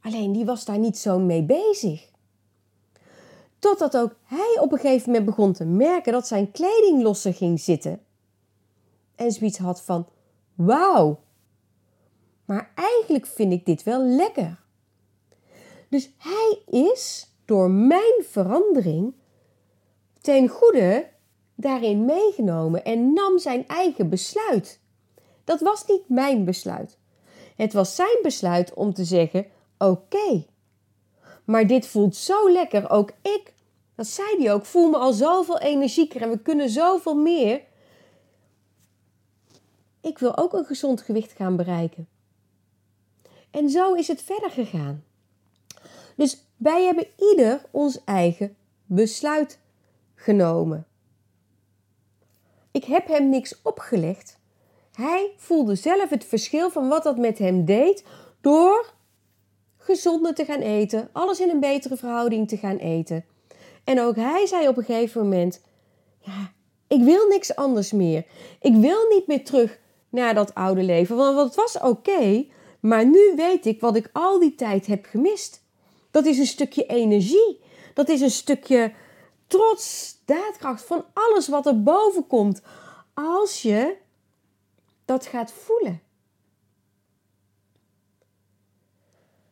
Alleen 0.00 0.32
die 0.32 0.44
was 0.44 0.64
daar 0.64 0.78
niet 0.78 0.98
zo 0.98 1.18
mee 1.18 1.42
bezig. 1.42 2.10
Totdat 3.58 3.96
ook 3.96 4.16
hij 4.22 4.58
op 4.60 4.72
een 4.72 4.78
gegeven 4.78 5.06
moment 5.06 5.24
begon 5.24 5.52
te 5.52 5.64
merken 5.64 6.12
dat 6.12 6.26
zijn 6.26 6.50
kleding 6.50 7.02
losser 7.02 7.34
ging 7.34 7.60
zitten. 7.60 8.00
En 9.14 9.32
zoiets 9.32 9.58
had 9.58 9.82
van: 9.82 10.08
Wauw, 10.54 11.18
maar 12.46 12.72
eigenlijk 12.74 13.26
vind 13.26 13.52
ik 13.52 13.66
dit 13.66 13.82
wel 13.82 14.02
lekker. 14.02 14.60
Dus 15.88 16.10
hij 16.18 16.58
is 16.66 17.30
door 17.44 17.70
mijn 17.70 18.24
verandering 18.28 19.14
ten 20.20 20.48
goede 20.48 21.08
daarin 21.54 22.04
meegenomen 22.04 22.84
en 22.84 23.12
nam 23.12 23.38
zijn 23.38 23.66
eigen 23.66 24.08
besluit. 24.08 24.80
Dat 25.44 25.60
was 25.60 25.86
niet 25.86 26.08
mijn 26.08 26.44
besluit. 26.44 26.98
Het 27.56 27.72
was 27.72 27.94
zijn 27.94 28.18
besluit 28.22 28.74
om 28.74 28.94
te 28.94 29.04
zeggen: 29.04 29.46
Oké, 29.78 30.44
maar 31.44 31.66
dit 31.66 31.86
voelt 31.86 32.16
zo 32.16 32.50
lekker. 32.50 32.90
Ook 32.90 33.10
ik, 33.22 33.54
dat 33.94 34.06
zei 34.06 34.42
hij 34.42 34.52
ook, 34.52 34.64
voel 34.64 34.90
me 34.90 34.96
al 34.96 35.12
zoveel 35.12 35.58
energieker 35.58 36.22
en 36.22 36.30
we 36.30 36.38
kunnen 36.38 36.70
zoveel 36.70 37.16
meer. 37.16 37.62
Ik 40.00 40.18
wil 40.18 40.36
ook 40.36 40.52
een 40.52 40.64
gezond 40.64 41.02
gewicht 41.02 41.32
gaan 41.32 41.56
bereiken. 41.56 42.08
En 43.56 43.70
zo 43.70 43.94
is 43.94 44.08
het 44.08 44.22
verder 44.22 44.50
gegaan. 44.50 45.04
Dus 46.16 46.46
wij 46.56 46.84
hebben 46.84 47.06
ieder 47.30 47.62
ons 47.70 48.04
eigen 48.04 48.56
besluit 48.86 49.58
genomen. 50.14 50.86
Ik 52.70 52.84
heb 52.84 53.06
hem 53.06 53.28
niks 53.28 53.62
opgelegd. 53.62 54.38
Hij 54.92 55.32
voelde 55.36 55.74
zelf 55.74 56.10
het 56.10 56.24
verschil 56.24 56.70
van 56.70 56.88
wat 56.88 57.02
dat 57.02 57.16
met 57.16 57.38
hem 57.38 57.64
deed 57.64 58.04
door 58.40 58.92
gezonder 59.76 60.34
te 60.34 60.44
gaan 60.44 60.60
eten, 60.60 61.08
alles 61.12 61.40
in 61.40 61.50
een 61.50 61.60
betere 61.60 61.96
verhouding 61.96 62.48
te 62.48 62.56
gaan 62.56 62.76
eten. 62.76 63.24
En 63.84 64.00
ook 64.00 64.16
hij 64.16 64.46
zei 64.46 64.68
op 64.68 64.76
een 64.76 64.84
gegeven 64.84 65.22
moment: 65.22 65.62
Ja, 66.18 66.52
ik 66.86 67.02
wil 67.02 67.26
niks 67.28 67.56
anders 67.56 67.92
meer. 67.92 68.26
Ik 68.60 68.74
wil 68.74 69.08
niet 69.08 69.26
meer 69.26 69.44
terug 69.44 69.78
naar 70.08 70.34
dat 70.34 70.54
oude 70.54 70.82
leven, 70.82 71.16
want 71.16 71.38
het 71.38 71.54
was 71.54 71.80
oké, 71.80 72.46
maar 72.80 73.06
nu 73.06 73.32
weet 73.36 73.66
ik 73.66 73.80
wat 73.80 73.96
ik 73.96 74.10
al 74.12 74.38
die 74.38 74.54
tijd 74.54 74.86
heb 74.86 75.04
gemist. 75.04 75.64
Dat 76.10 76.26
is 76.26 76.38
een 76.38 76.46
stukje 76.46 76.86
energie. 76.86 77.60
Dat 77.94 78.08
is 78.08 78.20
een 78.20 78.30
stukje 78.30 78.92
trots, 79.46 80.16
daadkracht 80.24 80.82
van 80.84 81.04
alles 81.12 81.48
wat 81.48 81.66
er 81.66 81.82
boven 81.82 82.26
komt. 82.26 82.62
Als 83.14 83.62
je 83.62 83.96
dat 85.04 85.26
gaat 85.26 85.52
voelen. 85.52 86.00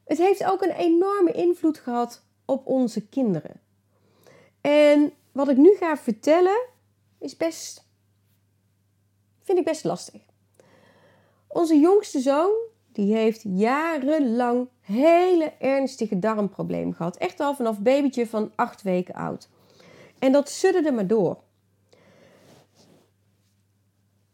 Het 0.05 0.19
heeft 0.19 0.45
ook 0.45 0.63
een 0.63 0.71
enorme 0.71 1.33
invloed 1.33 1.79
gehad 1.79 2.23
op 2.45 2.67
onze 2.67 3.07
kinderen. 3.07 3.61
En 4.61 5.13
wat 5.33 5.49
ik 5.49 5.57
nu 5.57 5.77
ga 5.77 5.97
vertellen 5.97 6.67
is 7.19 7.37
best, 7.37 7.87
vind 9.43 9.59
ik 9.59 9.65
best 9.65 9.85
lastig. 9.85 10.23
Onze 11.47 11.79
jongste 11.79 12.21
zoon, 12.21 12.55
die 12.95 13.15
heeft 13.15 13.43
jarenlang 13.43 14.69
hele 14.81 15.53
ernstige 15.59 16.19
darmproblemen 16.19 16.95
gehad. 16.95 17.17
Echt 17.17 17.41
al 17.41 17.55
vanaf 17.55 17.81
babytje 17.81 18.27
van 18.27 18.53
acht 18.55 18.83
weken 18.83 19.15
oud. 19.15 19.49
En 20.19 20.33
dat 20.33 20.49
sudderde 20.49 20.93
maar 20.93 21.07
door. 21.07 21.39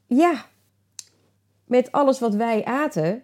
Ja, 0.07 0.47
met 1.64 1.93
alles 1.93 2.19
wat 2.21 2.35
wij 2.35 2.64
aten, 2.64 3.23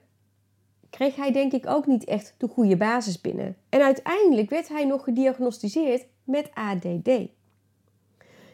kreeg 0.90 1.16
hij 1.16 1.32
denk 1.32 1.52
ik 1.52 1.66
ook 1.66 1.86
niet 1.86 2.04
echt 2.04 2.34
de 2.38 2.48
goede 2.48 2.76
basis 2.76 3.20
binnen. 3.20 3.56
En 3.68 3.82
uiteindelijk 3.82 4.50
werd 4.50 4.68
hij 4.68 4.84
nog 4.84 5.04
gediagnosticeerd 5.04 6.06
met 6.24 6.50
ADD. 6.54 7.10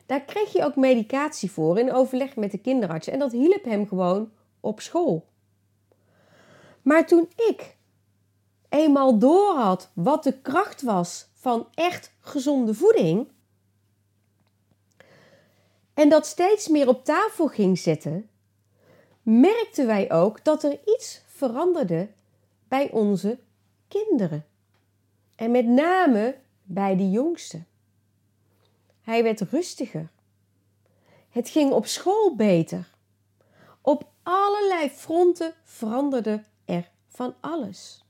Daar 0.07 0.21
kreeg 0.21 0.53
je 0.53 0.65
ook 0.65 0.77
medicatie 0.77 1.51
voor 1.51 1.79
in 1.79 1.93
overleg 1.93 2.37
met 2.37 2.51
de 2.51 2.59
kinderarts. 2.59 3.09
En 3.09 3.19
dat 3.19 3.33
hielp 3.33 3.65
hem 3.65 3.87
gewoon 3.87 4.31
op 4.61 4.81
school. 4.81 5.31
Maar 6.83 7.07
toen 7.07 7.29
ik 7.37 7.77
eenmaal 8.69 9.19
doorhad 9.19 9.91
wat 9.95 10.23
de 10.23 10.41
kracht 10.41 10.83
was 10.83 11.27
van 11.35 11.69
echt 11.75 12.13
gezonde 12.21 12.75
voeding. 12.75 13.29
En 15.95 16.09
dat 16.09 16.27
steeds 16.27 16.69
meer 16.69 16.89
op 16.89 17.05
tafel 17.05 17.47
ging 17.47 17.79
zetten, 17.79 18.29
merkten 19.23 19.87
wij 19.87 20.13
ook 20.13 20.45
dat 20.45 20.63
er 20.65 20.81
iets 20.85 21.23
veranderde 21.27 22.09
bij 22.69 22.91
onze 22.91 23.39
kinderen. 23.89 24.47
En 25.37 25.51
met 25.51 25.67
name 25.67 26.37
bij 26.63 26.97
de 26.97 27.11
jongste. 27.11 27.63
Hij 29.03 29.23
werd 29.23 29.41
rustiger. 29.41 30.11
Het 31.31 31.49
ging 31.49 31.73
op 31.73 31.87
school 31.87 32.37
beter. 32.37 32.91
Op 33.81 34.11
allerlei 34.23 34.91
fronten 34.91 35.55
veranderde 35.65 36.31
er 36.31 36.45
van 37.13 37.35
alles. 37.41 38.05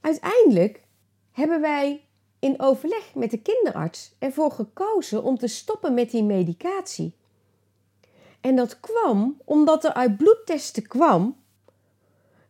Uiteindelijk 0.00 0.82
hebben 1.32 1.60
wij 1.60 2.04
in 2.38 2.60
overleg 2.60 3.14
met 3.14 3.30
de 3.30 3.42
kinderarts 3.42 4.14
ervoor 4.18 4.50
gekozen 4.50 5.22
om 5.22 5.38
te 5.38 5.46
stoppen 5.46 5.94
met 5.94 6.10
die 6.10 6.24
medicatie. 6.24 7.16
En 8.40 8.56
dat 8.56 8.80
kwam 8.80 9.40
omdat 9.44 9.84
er 9.84 9.92
uit 9.92 10.16
bloedtesten 10.16 10.86
kwam 10.86 11.36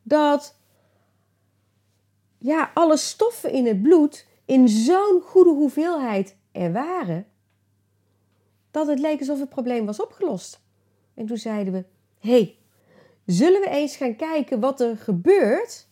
dat 0.03 0.57
ja, 2.39 2.71
alle 2.75 2.97
stoffen 2.97 3.53
in 3.53 3.67
het 3.67 3.83
bloed 3.83 4.27
in 4.45 4.69
zo'n 4.69 5.23
goede 5.25 5.51
hoeveelheid 5.51 6.37
er 6.53 6.73
waren, 6.73 7.27
dat 8.71 8.87
het 8.87 8.99
leek 8.99 9.19
alsof 9.19 9.39
het 9.39 9.49
probleem 9.49 9.87
was 9.87 10.01
opgelost. 10.01 10.61
En 11.15 11.27
toen 11.27 11.37
zeiden 11.37 11.73
we: 11.73 11.85
hé, 12.19 12.31
hey, 12.31 12.59
zullen 13.27 13.61
we 13.61 13.69
eens 13.69 13.97
gaan 13.97 14.17
kijken 14.17 14.61
wat 14.61 14.81
er 14.81 14.97
gebeurt 14.97 15.87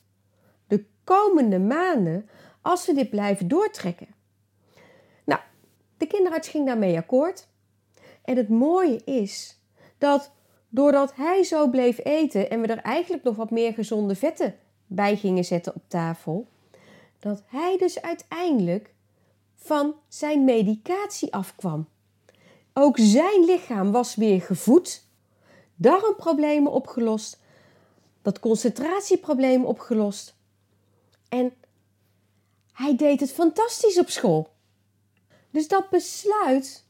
de 0.67 0.85
komende 1.05 1.59
maanden 1.59 2.29
als 2.61 2.87
we 2.87 2.95
dit 2.95 3.11
blijven 3.11 3.49
doortrekken? 3.49 4.09
Nou, 5.25 5.41
de 5.97 6.07
kinderarts 6.07 6.49
ging 6.49 6.67
daarmee 6.67 6.97
akkoord. 6.99 7.49
En 8.25 8.37
het 8.37 8.49
mooie 8.49 9.05
is 9.05 9.61
dat 9.99 10.33
doordat 10.69 11.15
hij 11.15 11.43
zo 11.43 11.69
bleef 11.69 12.05
eten 12.05 12.51
en 12.51 12.61
we 12.61 12.67
er 12.67 12.83
eigenlijk 12.83 13.23
nog 13.23 13.37
wat 13.37 13.51
meer 13.51 13.73
gezonde 13.73 14.15
vetten 14.15 14.55
bij 14.87 15.17
gingen 15.17 15.45
zetten 15.45 15.75
op 15.75 15.83
tafel, 15.89 16.49
dat 17.19 17.43
hij 17.47 17.77
dus 17.79 18.03
uiteindelijk 18.03 18.95
van 19.55 19.95
zijn 20.09 20.45
medicatie 20.45 21.35
afkwam. 21.35 21.89
Ook 22.73 22.99
zijn 22.99 23.45
lichaam 23.45 23.93
was 23.93 24.15
weer 24.15 24.41
gevoed, 24.41 25.05
darmproblemen 25.81 26.73
opgelost, 26.73 27.39
dat 28.23 28.41
concentratieprobleem 28.41 29.65
opgelost. 29.65 30.35
En 31.29 31.53
hij 32.73 32.97
deed 32.97 33.21
het 33.21 33.33
fantastisch 33.33 33.99
op 33.99 34.11
school. 34.11 34.49
Dus 35.51 35.69
dat 35.69 35.91
besluit 35.91 36.85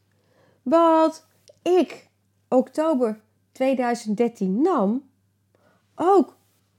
wat 0.63 1.27
ik 1.63 2.09
oktober 2.49 3.21
2013 3.53 4.63
nam, 4.63 5.11
ook 5.95 6.37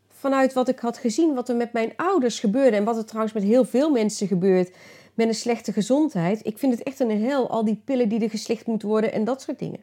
vanuit 0.07 0.53
wat 0.53 0.67
ik 0.67 0.79
had 0.79 0.97
gezien, 0.97 1.33
wat 1.33 1.49
er 1.49 1.55
met 1.55 1.73
mijn 1.73 1.93
ouders 1.95 2.39
gebeurde 2.39 2.77
en 2.77 2.83
wat 2.83 2.97
er 2.97 3.05
trouwens 3.05 3.33
met 3.33 3.43
heel 3.43 3.65
veel 3.65 3.89
mensen 3.89 4.27
gebeurt 4.27 4.75
met 5.13 5.27
een 5.27 5.35
slechte 5.35 5.73
gezondheid. 5.73 6.45
Ik 6.45 6.57
vind 6.57 6.73
het 6.73 6.83
echt 6.83 6.99
een 6.99 7.23
hel, 7.23 7.49
al 7.49 7.65
die 7.65 7.81
pillen 7.85 8.09
die 8.09 8.19
er 8.19 8.29
geslicht 8.29 8.65
moeten 8.65 8.87
worden 8.87 9.11
en 9.11 9.23
dat 9.23 9.41
soort 9.41 9.59
dingen. 9.59 9.79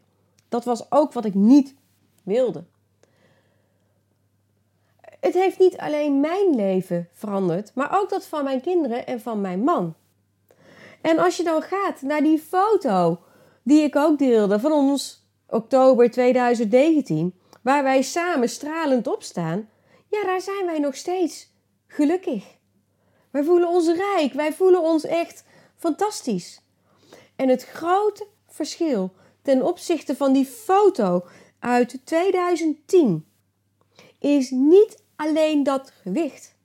Dat 0.49 0.65
was 0.65 0.91
ook 0.91 1.13
wat 1.13 1.25
ik 1.25 1.35
niet 1.35 1.75
wilde. 2.29 2.65
Het 5.21 5.35
heeft 5.35 5.59
niet 5.59 5.77
alleen 5.77 6.21
mijn 6.21 6.55
leven 6.55 7.09
veranderd, 7.13 7.75
maar 7.75 8.01
ook 8.01 8.09
dat 8.09 8.27
van 8.27 8.45
mijn 8.45 8.61
kinderen 8.61 9.07
en 9.07 9.21
van 9.21 9.41
mijn 9.41 9.65
man. 9.65 9.95
En 11.01 11.19
als 11.19 11.37
je 11.37 11.43
dan 11.43 11.63
gaat 11.63 12.03
naar 12.03 12.23
die 12.23 12.39
foto 12.39 13.21
die 13.63 13.83
ik 13.83 13.97
ook 13.97 14.19
deelde 14.19 14.61
van 14.61 14.73
ons 14.73 15.27
oktober 15.47 16.11
2019, 16.11 17.35
waar 17.63 17.83
wij 17.83 18.03
samen 18.03 18.49
stralend 18.49 19.07
op 19.07 19.23
staan, 19.23 19.69
ja, 20.09 20.25
daar 20.25 20.41
zijn 20.41 20.67
wij 20.67 20.79
nog 20.79 20.97
steeds 20.97 21.53
gelukkig. 21.87 22.45
Wij 23.31 23.45
voelen 23.45 23.69
ons 23.69 23.89
rijk, 23.89 24.33
wij 24.33 24.53
voelen 24.53 24.83
ons 24.83 25.05
echt 25.05 25.45
fantastisch. 25.77 26.63
En 27.37 27.49
het 27.49 27.65
grote 27.65 28.27
verschil 28.47 29.13
ten 29.43 29.63
opzichte 29.63 30.17
van 30.17 30.33
die 30.33 30.47
foto 30.47 31.25
uit 31.59 32.01
2010 32.05 33.27
is 34.19 34.51
niet 34.51 35.03
alleen 35.17 35.63
dat 35.63 35.91
gewicht, 36.03 36.57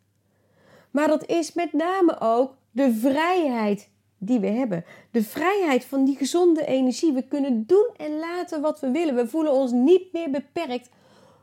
maar 0.92 1.08
dat 1.08 1.26
is 1.26 1.54
met 1.54 1.74
name 1.74 2.20
ook 2.20 2.56
de 2.72 2.94
vrijheid 2.94 3.90
die 4.26 4.40
we 4.40 4.48
hebben. 4.48 4.86
De 5.12 5.24
vrijheid 5.24 5.86
van 5.86 6.06
die 6.06 6.18
gezonde 6.18 6.66
energie. 6.66 7.14
We 7.14 7.28
kunnen 7.28 7.66
doen 7.66 7.90
en 7.98 8.20
laten 8.20 8.62
wat 8.62 8.80
we 8.80 8.92
willen. 8.92 9.16
We 9.16 9.28
voelen 9.28 9.52
ons 9.52 9.72
niet 9.72 10.14
meer 10.14 10.30
beperkt 10.30 10.90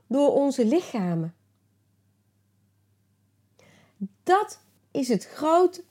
door 0.07 0.33
onze 0.33 0.65
lichamen. 0.65 1.35
Dat 4.23 4.61
is 4.91 5.09
het 5.09 5.27
grote 5.27 5.85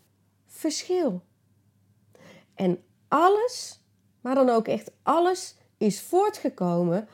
verschil. 0.47 1.21
En 2.55 2.83
alles, 3.07 3.79
maar 4.21 4.35
dan 4.35 4.49
ook 4.49 4.67
echt 4.67 4.91
alles, 5.03 5.55
is 5.77 6.01
voortgekomen 6.01 7.07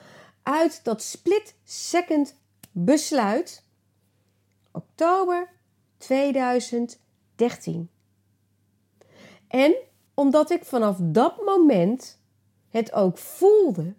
uit 0.46 0.80
dat 0.84 1.02
split-second 1.02 2.36
besluit 2.72 3.64
oktober 4.72 5.50
2013. 5.98 7.90
En 9.48 9.76
omdat 10.14 10.52
ik 10.52 10.66
vanaf 10.66 10.98
dat 11.02 11.46
moment 11.46 12.20
het 12.70 12.94
ook 12.94 13.18
voelde 13.18 13.94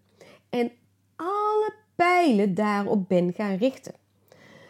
en 0.51 0.73
alle 1.17 1.73
pijlen 1.95 2.55
daarop 2.55 3.09
ben 3.09 3.33
gaan 3.33 3.57
richten. 3.57 3.95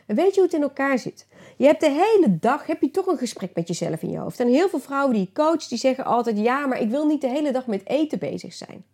En 0.06 0.16
weet 0.16 0.34
je 0.34 0.40
hoe 0.40 0.44
het 0.44 0.54
in 0.54 0.62
elkaar 0.62 0.98
zit? 0.98 1.26
Je 1.56 1.64
hebt 1.64 1.80
de 1.80 1.90
hele 1.90 2.38
dag 2.38 2.66
heb 2.66 2.80
je 2.80 2.90
toch 2.90 3.06
een 3.06 3.18
gesprek 3.18 3.54
met 3.54 3.68
jezelf 3.68 4.02
in 4.02 4.10
je 4.10 4.18
hoofd. 4.18 4.40
En 4.40 4.48
heel 4.48 4.68
veel 4.68 4.80
vrouwen 4.80 5.14
die 5.14 5.26
ik 5.26 5.34
coach, 5.34 5.68
die 5.68 5.78
zeggen 5.78 6.04
altijd: 6.04 6.38
ja, 6.38 6.66
maar 6.66 6.80
ik 6.80 6.90
wil 6.90 7.06
niet 7.06 7.20
de 7.20 7.28
hele 7.28 7.52
dag 7.52 7.66
met 7.66 7.86
eten 7.86 8.18
bezig 8.18 8.52
zijn. 8.52 8.84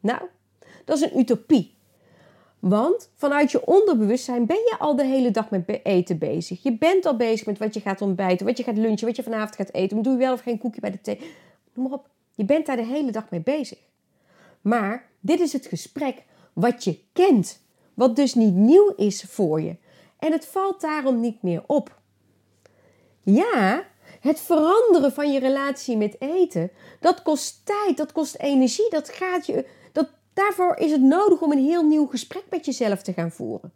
Nou, 0.00 0.22
dat 0.84 0.96
is 0.96 1.02
een 1.02 1.18
utopie. 1.18 1.75
Want 2.68 3.10
vanuit 3.14 3.50
je 3.50 3.66
onderbewustzijn 3.66 4.46
ben 4.46 4.56
je 4.56 4.74
al 4.78 4.96
de 4.96 5.04
hele 5.04 5.30
dag 5.30 5.50
met 5.50 5.80
eten 5.82 6.18
bezig. 6.18 6.62
Je 6.62 6.78
bent 6.78 7.06
al 7.06 7.16
bezig 7.16 7.46
met 7.46 7.58
wat 7.58 7.74
je 7.74 7.80
gaat 7.80 8.00
ontbijten, 8.00 8.46
wat 8.46 8.56
je 8.56 8.62
gaat 8.62 8.76
lunchen, 8.76 9.06
wat 9.06 9.16
je 9.16 9.22
vanavond 9.22 9.56
gaat 9.56 9.72
eten. 9.72 10.02
Doe 10.02 10.12
je 10.12 10.18
wel 10.18 10.32
of 10.32 10.40
geen 10.40 10.58
koekje 10.58 10.80
bij 10.80 10.90
de 10.90 11.00
thee? 11.00 11.20
Noem 11.74 11.88
maar 11.88 11.98
op. 11.98 12.08
Je 12.34 12.44
bent 12.44 12.66
daar 12.66 12.76
de 12.76 12.84
hele 12.84 13.10
dag 13.10 13.30
mee 13.30 13.40
bezig. 13.40 13.78
Maar 14.60 15.08
dit 15.20 15.40
is 15.40 15.52
het 15.52 15.66
gesprek 15.66 16.22
wat 16.52 16.84
je 16.84 16.98
kent, 17.12 17.60
wat 17.94 18.16
dus 18.16 18.34
niet 18.34 18.54
nieuw 18.54 18.92
is 18.96 19.22
voor 19.22 19.60
je. 19.60 19.76
En 20.18 20.32
het 20.32 20.46
valt 20.46 20.80
daarom 20.80 21.20
niet 21.20 21.42
meer 21.42 21.62
op. 21.66 22.00
Ja, 23.22 23.84
het 24.20 24.40
veranderen 24.40 25.12
van 25.12 25.32
je 25.32 25.38
relatie 25.38 25.96
met 25.96 26.16
eten, 26.18 26.70
dat 27.00 27.22
kost 27.22 27.60
tijd, 27.64 27.96
dat 27.96 28.12
kost 28.12 28.36
energie, 28.36 28.90
dat 28.90 29.08
gaat 29.08 29.46
je, 29.46 29.66
daarvoor 30.36 30.76
is 30.76 30.90
het 30.90 31.02
nodig 31.02 31.40
om 31.40 31.52
een 31.52 31.64
heel 31.64 31.82
nieuw 31.82 32.06
gesprek 32.06 32.44
met 32.50 32.64
jezelf 32.64 33.02
te 33.02 33.12
gaan 33.12 33.30
voeren. 33.30 33.72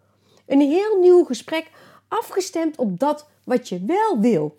Een 0.47 0.61
heel 0.61 0.99
nieuw 0.99 1.25
gesprek 1.25 1.71
afgestemd 2.09 2.77
op 2.77 2.99
dat 2.99 3.29
wat 3.45 3.69
je 3.69 3.85
wel 3.85 4.21
wil. 4.21 4.59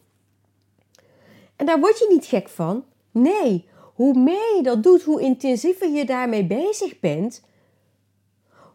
En 1.56 1.66
daar 1.66 1.80
word 1.80 2.00
je 2.00 2.08
niet 2.10 2.26
gek 2.26 2.50
van. 2.50 2.86
Nee, 3.12 3.70
hoe 3.94 4.14
meer 4.14 4.56
je 4.56 4.64
dat 4.64 4.84
doet, 4.84 5.04
hoe 5.04 5.22
intensiever 5.22 5.90
je 5.90 6.06
daarmee 6.06 6.46
bezig 6.46 7.00
bent, 7.00 7.44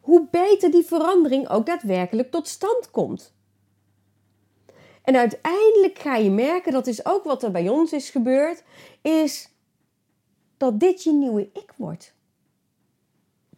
hoe 0.01 0.27
beter 0.31 0.71
die 0.71 0.85
verandering 0.85 1.49
ook 1.49 1.67
daadwerkelijk 1.67 2.31
tot 2.31 2.49
stand 2.49 2.91
komt. 2.91 3.35
En 5.03 5.17
uiteindelijk 5.17 5.99
ga 5.99 6.17
je 6.17 6.31
merken, 6.31 6.73
dat 6.73 6.87
is 6.87 7.07
ook 7.07 7.25
wat 7.25 7.43
er 7.43 7.51
bij 7.51 7.69
ons 7.69 7.93
is 7.93 8.11
gebeurd, 8.11 8.63
is 9.03 9.51
dat 10.57 10.81
dit 10.81 11.03
je 11.03 11.13
nieuwe 11.13 11.51
ik 11.53 11.73
wordt. 11.77 12.15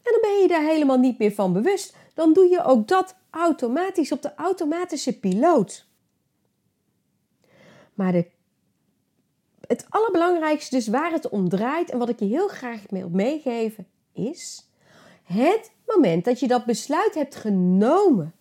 En 0.02 0.12
dan 0.12 0.20
ben 0.20 0.40
je 0.40 0.48
daar 0.48 0.64
helemaal 0.64 0.98
niet 0.98 1.18
meer 1.18 1.32
van 1.32 1.52
bewust. 1.52 1.96
Dan 2.14 2.32
doe 2.32 2.48
je 2.48 2.64
ook 2.64 2.88
dat 2.88 3.16
automatisch 3.30 4.12
op 4.12 4.22
de 4.22 4.34
automatische 4.34 5.18
piloot. 5.18 5.87
Maar 7.94 8.12
de, 8.12 8.26
het 9.66 9.87
allerbelangrijkste 9.88 10.76
dus 10.76 10.88
waar 10.88 11.12
het 11.12 11.28
om 11.28 11.48
draait 11.48 11.90
en 11.90 11.98
wat 11.98 12.08
ik 12.08 12.18
je 12.18 12.26
heel 12.26 12.48
graag 12.48 12.80
wil 12.88 13.08
meegeven 13.08 13.87
is 14.12 14.70
het 15.22 15.72
moment 15.87 16.24
dat 16.24 16.40
je 16.40 16.48
dat 16.48 16.64
besluit 16.64 17.14
hebt 17.14 17.34
genomen. 17.34 18.34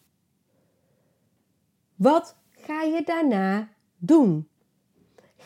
Wat 1.96 2.36
ga 2.52 2.82
je 2.82 3.02
daarna 3.06 3.70
doen? 3.98 4.48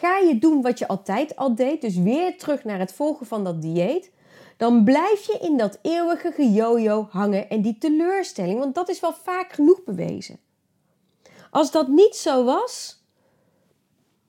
ga 0.02 0.18
je 0.18 0.40
doen 0.40 0.62
wat 0.62 0.80
je 0.80 0.88
altijd 0.88 1.36
al 1.36 1.56
deed, 1.56 1.82
dus 1.82 1.98
weer 1.98 2.38
terug 2.38 2.64
naar 2.64 2.80
het 2.80 2.94
volgen 2.94 3.26
van 3.26 3.44
dat 3.44 3.62
dieet, 3.62 4.12
dan 4.62 4.84
blijf 4.84 5.26
je 5.26 5.38
in 5.42 5.58
dat 5.58 5.80
eeuwige 5.82 6.32
gejojo 6.32 7.08
hangen 7.10 7.50
en 7.50 7.62
die 7.62 7.78
teleurstelling, 7.78 8.60
want 8.60 8.76
dat 8.76 8.90
is 8.90 9.00
wel 9.00 9.14
vaak 9.14 9.54
genoeg 9.54 9.84
bewezen. 9.84 10.40
Als 11.52 11.72
dat 11.72 11.88
niet 11.88 12.16
zo 12.16 12.44
was, 12.44 13.04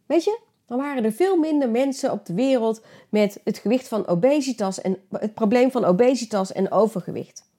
weet 0.06 0.24
je, 0.24 0.40
dan 0.66 0.78
waren 0.78 1.04
er 1.04 1.12
veel 1.12 1.36
minder 1.36 1.70
mensen 1.70 2.12
op 2.12 2.26
de 2.26 2.34
wereld 2.34 2.82
met 3.08 3.40
het 3.44 3.58
gewicht 3.58 3.88
van 3.88 4.06
obesitas 4.06 4.80
en 4.80 5.02
het 5.10 5.34
probleem 5.34 5.70
van 5.70 5.84
obesitas 5.84 6.52
en 6.52 6.70
overgewicht. 6.70 7.50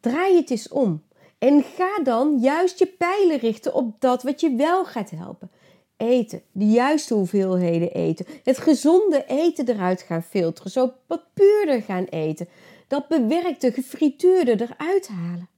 Draai 0.00 0.36
het 0.36 0.50
eens 0.50 0.68
om 0.68 1.04
en 1.38 1.62
ga 1.62 2.02
dan 2.02 2.38
juist 2.38 2.78
je 2.78 2.86
pijlen 2.86 3.38
richten 3.38 3.74
op 3.74 4.00
dat 4.00 4.22
wat 4.22 4.40
je 4.40 4.54
wel 4.54 4.84
gaat 4.84 5.10
helpen. 5.10 5.50
Eten, 5.98 6.42
de 6.52 6.66
juiste 6.66 7.14
hoeveelheden 7.14 7.92
eten, 7.92 8.26
het 8.42 8.58
gezonde 8.58 9.24
eten 9.26 9.68
eruit 9.68 10.02
gaan 10.02 10.22
filteren, 10.22 10.70
zo 10.70 10.92
wat 11.06 11.22
puurder 11.34 11.82
gaan 11.82 12.04
eten, 12.04 12.48
dat 12.86 13.08
bewerkte, 13.08 13.72
gefrituurde 13.72 14.52
eruit 14.52 15.08
halen. 15.08 15.48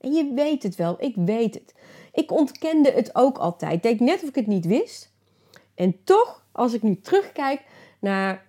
En 0.00 0.12
je 0.12 0.32
weet 0.34 0.62
het 0.62 0.76
wel, 0.76 0.96
ik 0.98 1.14
weet 1.16 1.54
het. 1.54 1.74
Ik 2.12 2.32
ontkende 2.32 2.90
het 2.90 3.14
ook 3.14 3.38
altijd. 3.38 3.82
Deed 3.82 4.00
net 4.00 4.22
of 4.22 4.28
ik 4.28 4.34
het 4.34 4.46
niet 4.46 4.66
wist. 4.66 5.12
En 5.74 5.96
toch, 6.04 6.46
als 6.52 6.72
ik 6.72 6.82
nu 6.82 7.00
terugkijk 7.00 7.62
naar 8.00 8.46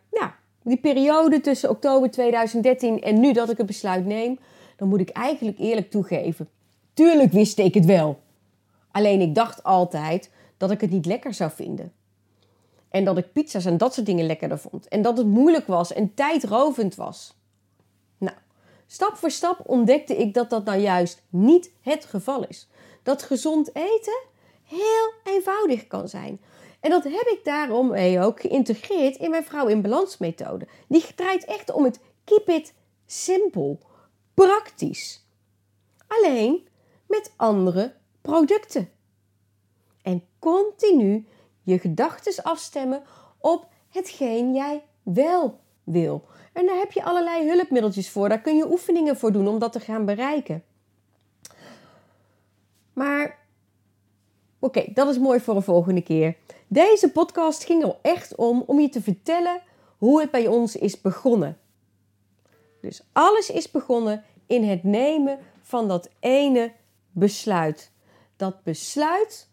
die 0.63 0.77
periode 0.77 1.41
tussen 1.41 1.69
oktober 1.69 2.11
2013 2.11 3.01
en 3.01 3.19
nu 3.19 3.33
dat 3.33 3.49
ik 3.49 3.57
het 3.57 3.65
besluit 3.65 4.05
neem, 4.05 4.39
dan 4.75 4.87
moet 4.87 4.99
ik 4.99 5.09
eigenlijk 5.09 5.59
eerlijk 5.59 5.91
toegeven. 5.91 6.49
Tuurlijk 6.93 7.31
wist 7.31 7.59
ik 7.59 7.73
het 7.73 7.85
wel. 7.85 8.19
Alleen 8.91 9.21
ik 9.21 9.35
dacht 9.35 9.63
altijd 9.63 10.31
dat 10.59 10.71
ik 10.71 10.81
het 10.81 10.91
niet 10.91 11.05
lekker 11.05 11.33
zou 11.33 11.51
vinden. 11.51 11.93
En 12.89 13.05
dat 13.05 13.17
ik 13.17 13.33
pizza's 13.33 13.65
en 13.65 13.77
dat 13.77 13.93
soort 13.93 14.05
dingen 14.05 14.25
lekkerder 14.25 14.59
vond. 14.59 14.87
En 14.87 15.01
dat 15.01 15.17
het 15.17 15.27
moeilijk 15.27 15.67
was 15.67 15.93
en 15.93 16.13
tijdrovend 16.13 16.95
was. 16.95 17.37
Nou, 18.17 18.35
stap 18.87 19.15
voor 19.15 19.31
stap 19.31 19.61
ontdekte 19.65 20.15
ik 20.15 20.33
dat 20.33 20.49
dat 20.49 20.65
nou 20.65 20.79
juist 20.79 21.23
niet 21.29 21.71
het 21.81 22.05
geval 22.05 22.47
is. 22.47 22.69
Dat 23.03 23.23
gezond 23.23 23.75
eten 23.75 24.21
heel 24.63 25.13
eenvoudig 25.23 25.87
kan 25.87 26.07
zijn. 26.07 26.41
En 26.79 26.89
dat 26.89 27.03
heb 27.03 27.27
ik 27.27 27.39
daarom 27.43 27.87
mee 27.87 28.19
ook 28.21 28.41
geïntegreerd 28.41 29.15
in 29.15 29.29
mijn 29.29 29.43
vrouw 29.43 29.67
in 29.67 29.81
balans 29.81 30.17
methode. 30.17 30.67
Die 30.87 31.05
draait 31.15 31.45
echt 31.45 31.71
om 31.71 31.83
het 31.83 31.99
keep 32.23 32.49
it 32.49 32.73
simpel 33.05 33.79
praktisch. 34.33 35.25
Alleen 36.07 36.67
met 37.07 37.33
andere 37.35 37.95
producten. 38.21 38.89
Continu 40.39 41.27
je 41.63 41.79
gedachten 41.79 42.43
afstemmen 42.43 43.03
op 43.37 43.67
hetgeen 43.89 44.53
jij 44.53 44.83
wel 45.03 45.59
wil. 45.83 46.23
En 46.53 46.65
daar 46.65 46.77
heb 46.77 46.91
je 46.91 47.03
allerlei 47.03 47.47
hulpmiddeltjes 47.49 48.09
voor. 48.09 48.29
Daar 48.29 48.41
kun 48.41 48.55
je 48.55 48.71
oefeningen 48.71 49.17
voor 49.17 49.31
doen 49.31 49.47
om 49.47 49.59
dat 49.59 49.71
te 49.71 49.79
gaan 49.79 50.05
bereiken. 50.05 50.63
Maar 52.93 53.37
oké, 54.59 54.85
dat 54.93 55.07
is 55.07 55.17
mooi 55.17 55.39
voor 55.39 55.55
een 55.55 55.61
volgende 55.61 56.01
keer. 56.01 56.37
Deze 56.67 57.11
podcast 57.11 57.63
ging 57.63 57.83
er 57.83 57.95
echt 58.01 58.35
om 58.35 58.63
om 58.65 58.79
je 58.79 58.89
te 58.89 59.01
vertellen 59.01 59.61
hoe 59.97 60.21
het 60.21 60.31
bij 60.31 60.47
ons 60.47 60.75
is 60.75 61.01
begonnen. 61.01 61.57
Dus 62.81 63.03
alles 63.13 63.49
is 63.49 63.71
begonnen 63.71 64.23
in 64.47 64.63
het 64.63 64.83
nemen 64.83 65.39
van 65.61 65.87
dat 65.87 66.09
ene 66.19 66.71
besluit. 67.11 67.91
Dat 68.35 68.63
besluit 68.63 69.48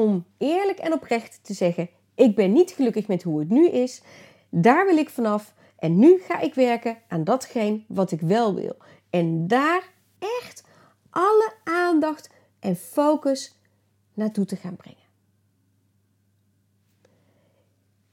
om 0.00 0.26
eerlijk 0.38 0.78
en 0.78 0.92
oprecht 0.92 1.38
te 1.42 1.54
zeggen: 1.54 1.88
ik 2.14 2.34
ben 2.34 2.52
niet 2.52 2.70
gelukkig 2.70 3.08
met 3.08 3.22
hoe 3.22 3.38
het 3.38 3.48
nu 3.48 3.68
is. 3.68 4.02
Daar 4.50 4.86
wil 4.86 4.96
ik 4.96 5.10
vanaf. 5.10 5.54
En 5.78 5.98
nu 5.98 6.20
ga 6.20 6.40
ik 6.40 6.54
werken 6.54 6.98
aan 7.08 7.24
datgene 7.24 7.84
wat 7.88 8.10
ik 8.10 8.20
wel 8.20 8.54
wil. 8.54 8.76
En 9.10 9.46
daar 9.46 9.82
echt 10.18 10.64
alle 11.10 11.52
aandacht 11.64 12.30
en 12.60 12.76
focus 12.76 13.58
naartoe 14.14 14.44
te 14.44 14.56
gaan 14.56 14.76
brengen. 14.76 15.02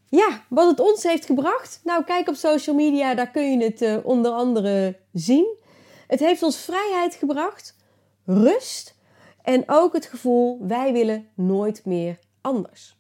Ja, 0.08 0.46
wat 0.50 0.70
het 0.70 0.80
ons 0.80 1.04
heeft 1.04 1.26
gebracht? 1.26 1.82
Nou, 1.84 2.04
kijk 2.04 2.28
op 2.28 2.36
social 2.36 2.76
media, 2.76 3.15
daar 3.15 3.32
kun 3.32 3.52
je 3.52 3.63
het 3.63 3.82
uh, 3.82 3.98
onder 4.04 4.32
andere 4.32 5.00
zien. 5.13 5.58
Het 6.08 6.20
heeft 6.20 6.44
ons 6.44 6.58
vrijheid 6.58 7.15
gebracht, 7.15 7.76
rust 8.26 8.96
en 9.43 9.63
ook 9.65 9.93
het 9.93 10.06
gevoel 10.06 10.67
wij 10.67 10.93
willen 10.93 11.27
nooit 11.34 11.86
meer 11.86 12.19
anders. 12.41 12.99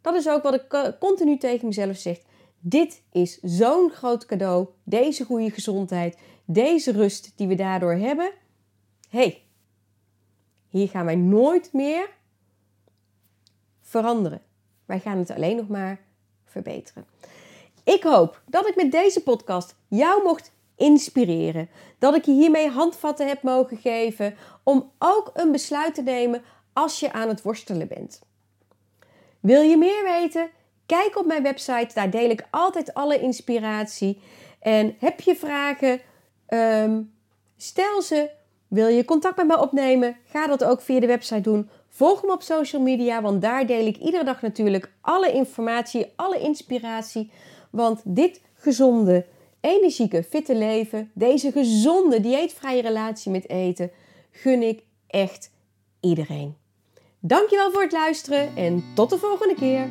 Dat 0.00 0.14
is 0.14 0.28
ook 0.28 0.42
wat 0.42 0.54
ik 0.54 0.96
continu 1.00 1.38
tegen 1.38 1.66
mezelf 1.66 1.96
zeg. 1.96 2.18
Dit 2.60 3.02
is 3.12 3.38
zo'n 3.42 3.90
groot 3.90 4.26
cadeau, 4.26 4.68
deze 4.84 5.24
goede 5.24 5.50
gezondheid, 5.50 6.18
deze 6.44 6.92
rust 6.92 7.32
die 7.36 7.46
we 7.46 7.54
daardoor 7.54 7.94
hebben. 7.94 8.30
hey, 9.08 9.42
hier 10.68 10.88
gaan 10.88 11.04
wij 11.04 11.16
nooit 11.16 11.72
meer 11.72 12.10
veranderen. 13.80 14.42
Wij 14.84 15.00
gaan 15.00 15.18
het 15.18 15.30
alleen 15.30 15.56
nog 15.56 15.68
maar 15.68 16.00
verbeteren. 16.44 17.06
Ik 17.84 18.02
hoop 18.02 18.42
dat 18.46 18.68
ik 18.68 18.76
met 18.76 18.92
deze 18.92 19.22
podcast 19.22 19.76
jou 19.88 20.22
mocht 20.22 20.52
inspireren. 20.78 21.68
Dat 21.98 22.14
ik 22.14 22.24
je 22.24 22.32
hiermee 22.32 22.68
handvatten 22.68 23.28
heb 23.28 23.42
mogen 23.42 23.76
geven 23.76 24.34
om 24.62 24.90
ook 24.98 25.30
een 25.34 25.52
besluit 25.52 25.94
te 25.94 26.02
nemen 26.02 26.42
als 26.72 27.00
je 27.00 27.12
aan 27.12 27.28
het 27.28 27.42
worstelen 27.42 27.88
bent. 27.88 28.20
Wil 29.40 29.62
je 29.62 29.76
meer 29.76 30.04
weten? 30.04 30.50
Kijk 30.86 31.18
op 31.18 31.26
mijn 31.26 31.42
website, 31.42 31.94
daar 31.94 32.10
deel 32.10 32.30
ik 32.30 32.46
altijd 32.50 32.94
alle 32.94 33.20
inspiratie. 33.20 34.20
En 34.60 34.96
heb 34.98 35.20
je 35.20 35.36
vragen? 35.36 36.00
Ehm, 36.46 37.02
stel 37.56 38.02
ze. 38.02 38.30
Wil 38.68 38.86
je 38.86 39.04
contact 39.04 39.36
met 39.36 39.46
me 39.46 39.60
opnemen? 39.60 40.16
Ga 40.24 40.46
dat 40.46 40.64
ook 40.64 40.80
via 40.80 41.00
de 41.00 41.06
website 41.06 41.40
doen. 41.40 41.70
Volg 41.88 42.22
me 42.22 42.32
op 42.32 42.42
social 42.42 42.82
media, 42.82 43.22
want 43.22 43.42
daar 43.42 43.66
deel 43.66 43.86
ik 43.86 43.96
iedere 43.96 44.24
dag 44.24 44.42
natuurlijk 44.42 44.92
alle 45.00 45.32
informatie, 45.32 46.12
alle 46.16 46.38
inspiratie. 46.38 47.30
Want 47.70 48.00
dit 48.04 48.40
gezonde, 48.54 49.26
energieke, 49.60 50.22
fitte 50.22 50.54
leven, 50.54 51.10
deze 51.14 51.52
gezonde, 51.52 52.20
dieetvrije 52.20 52.82
relatie 52.82 53.30
met 53.30 53.48
eten, 53.48 53.90
gun 54.30 54.62
ik 54.62 54.82
echt 55.06 55.50
iedereen. 56.00 56.56
Dankjewel 57.20 57.70
voor 57.70 57.82
het 57.82 57.92
luisteren 57.92 58.56
en 58.56 58.84
tot 58.94 59.10
de 59.10 59.18
volgende 59.18 59.54
keer. 59.54 59.88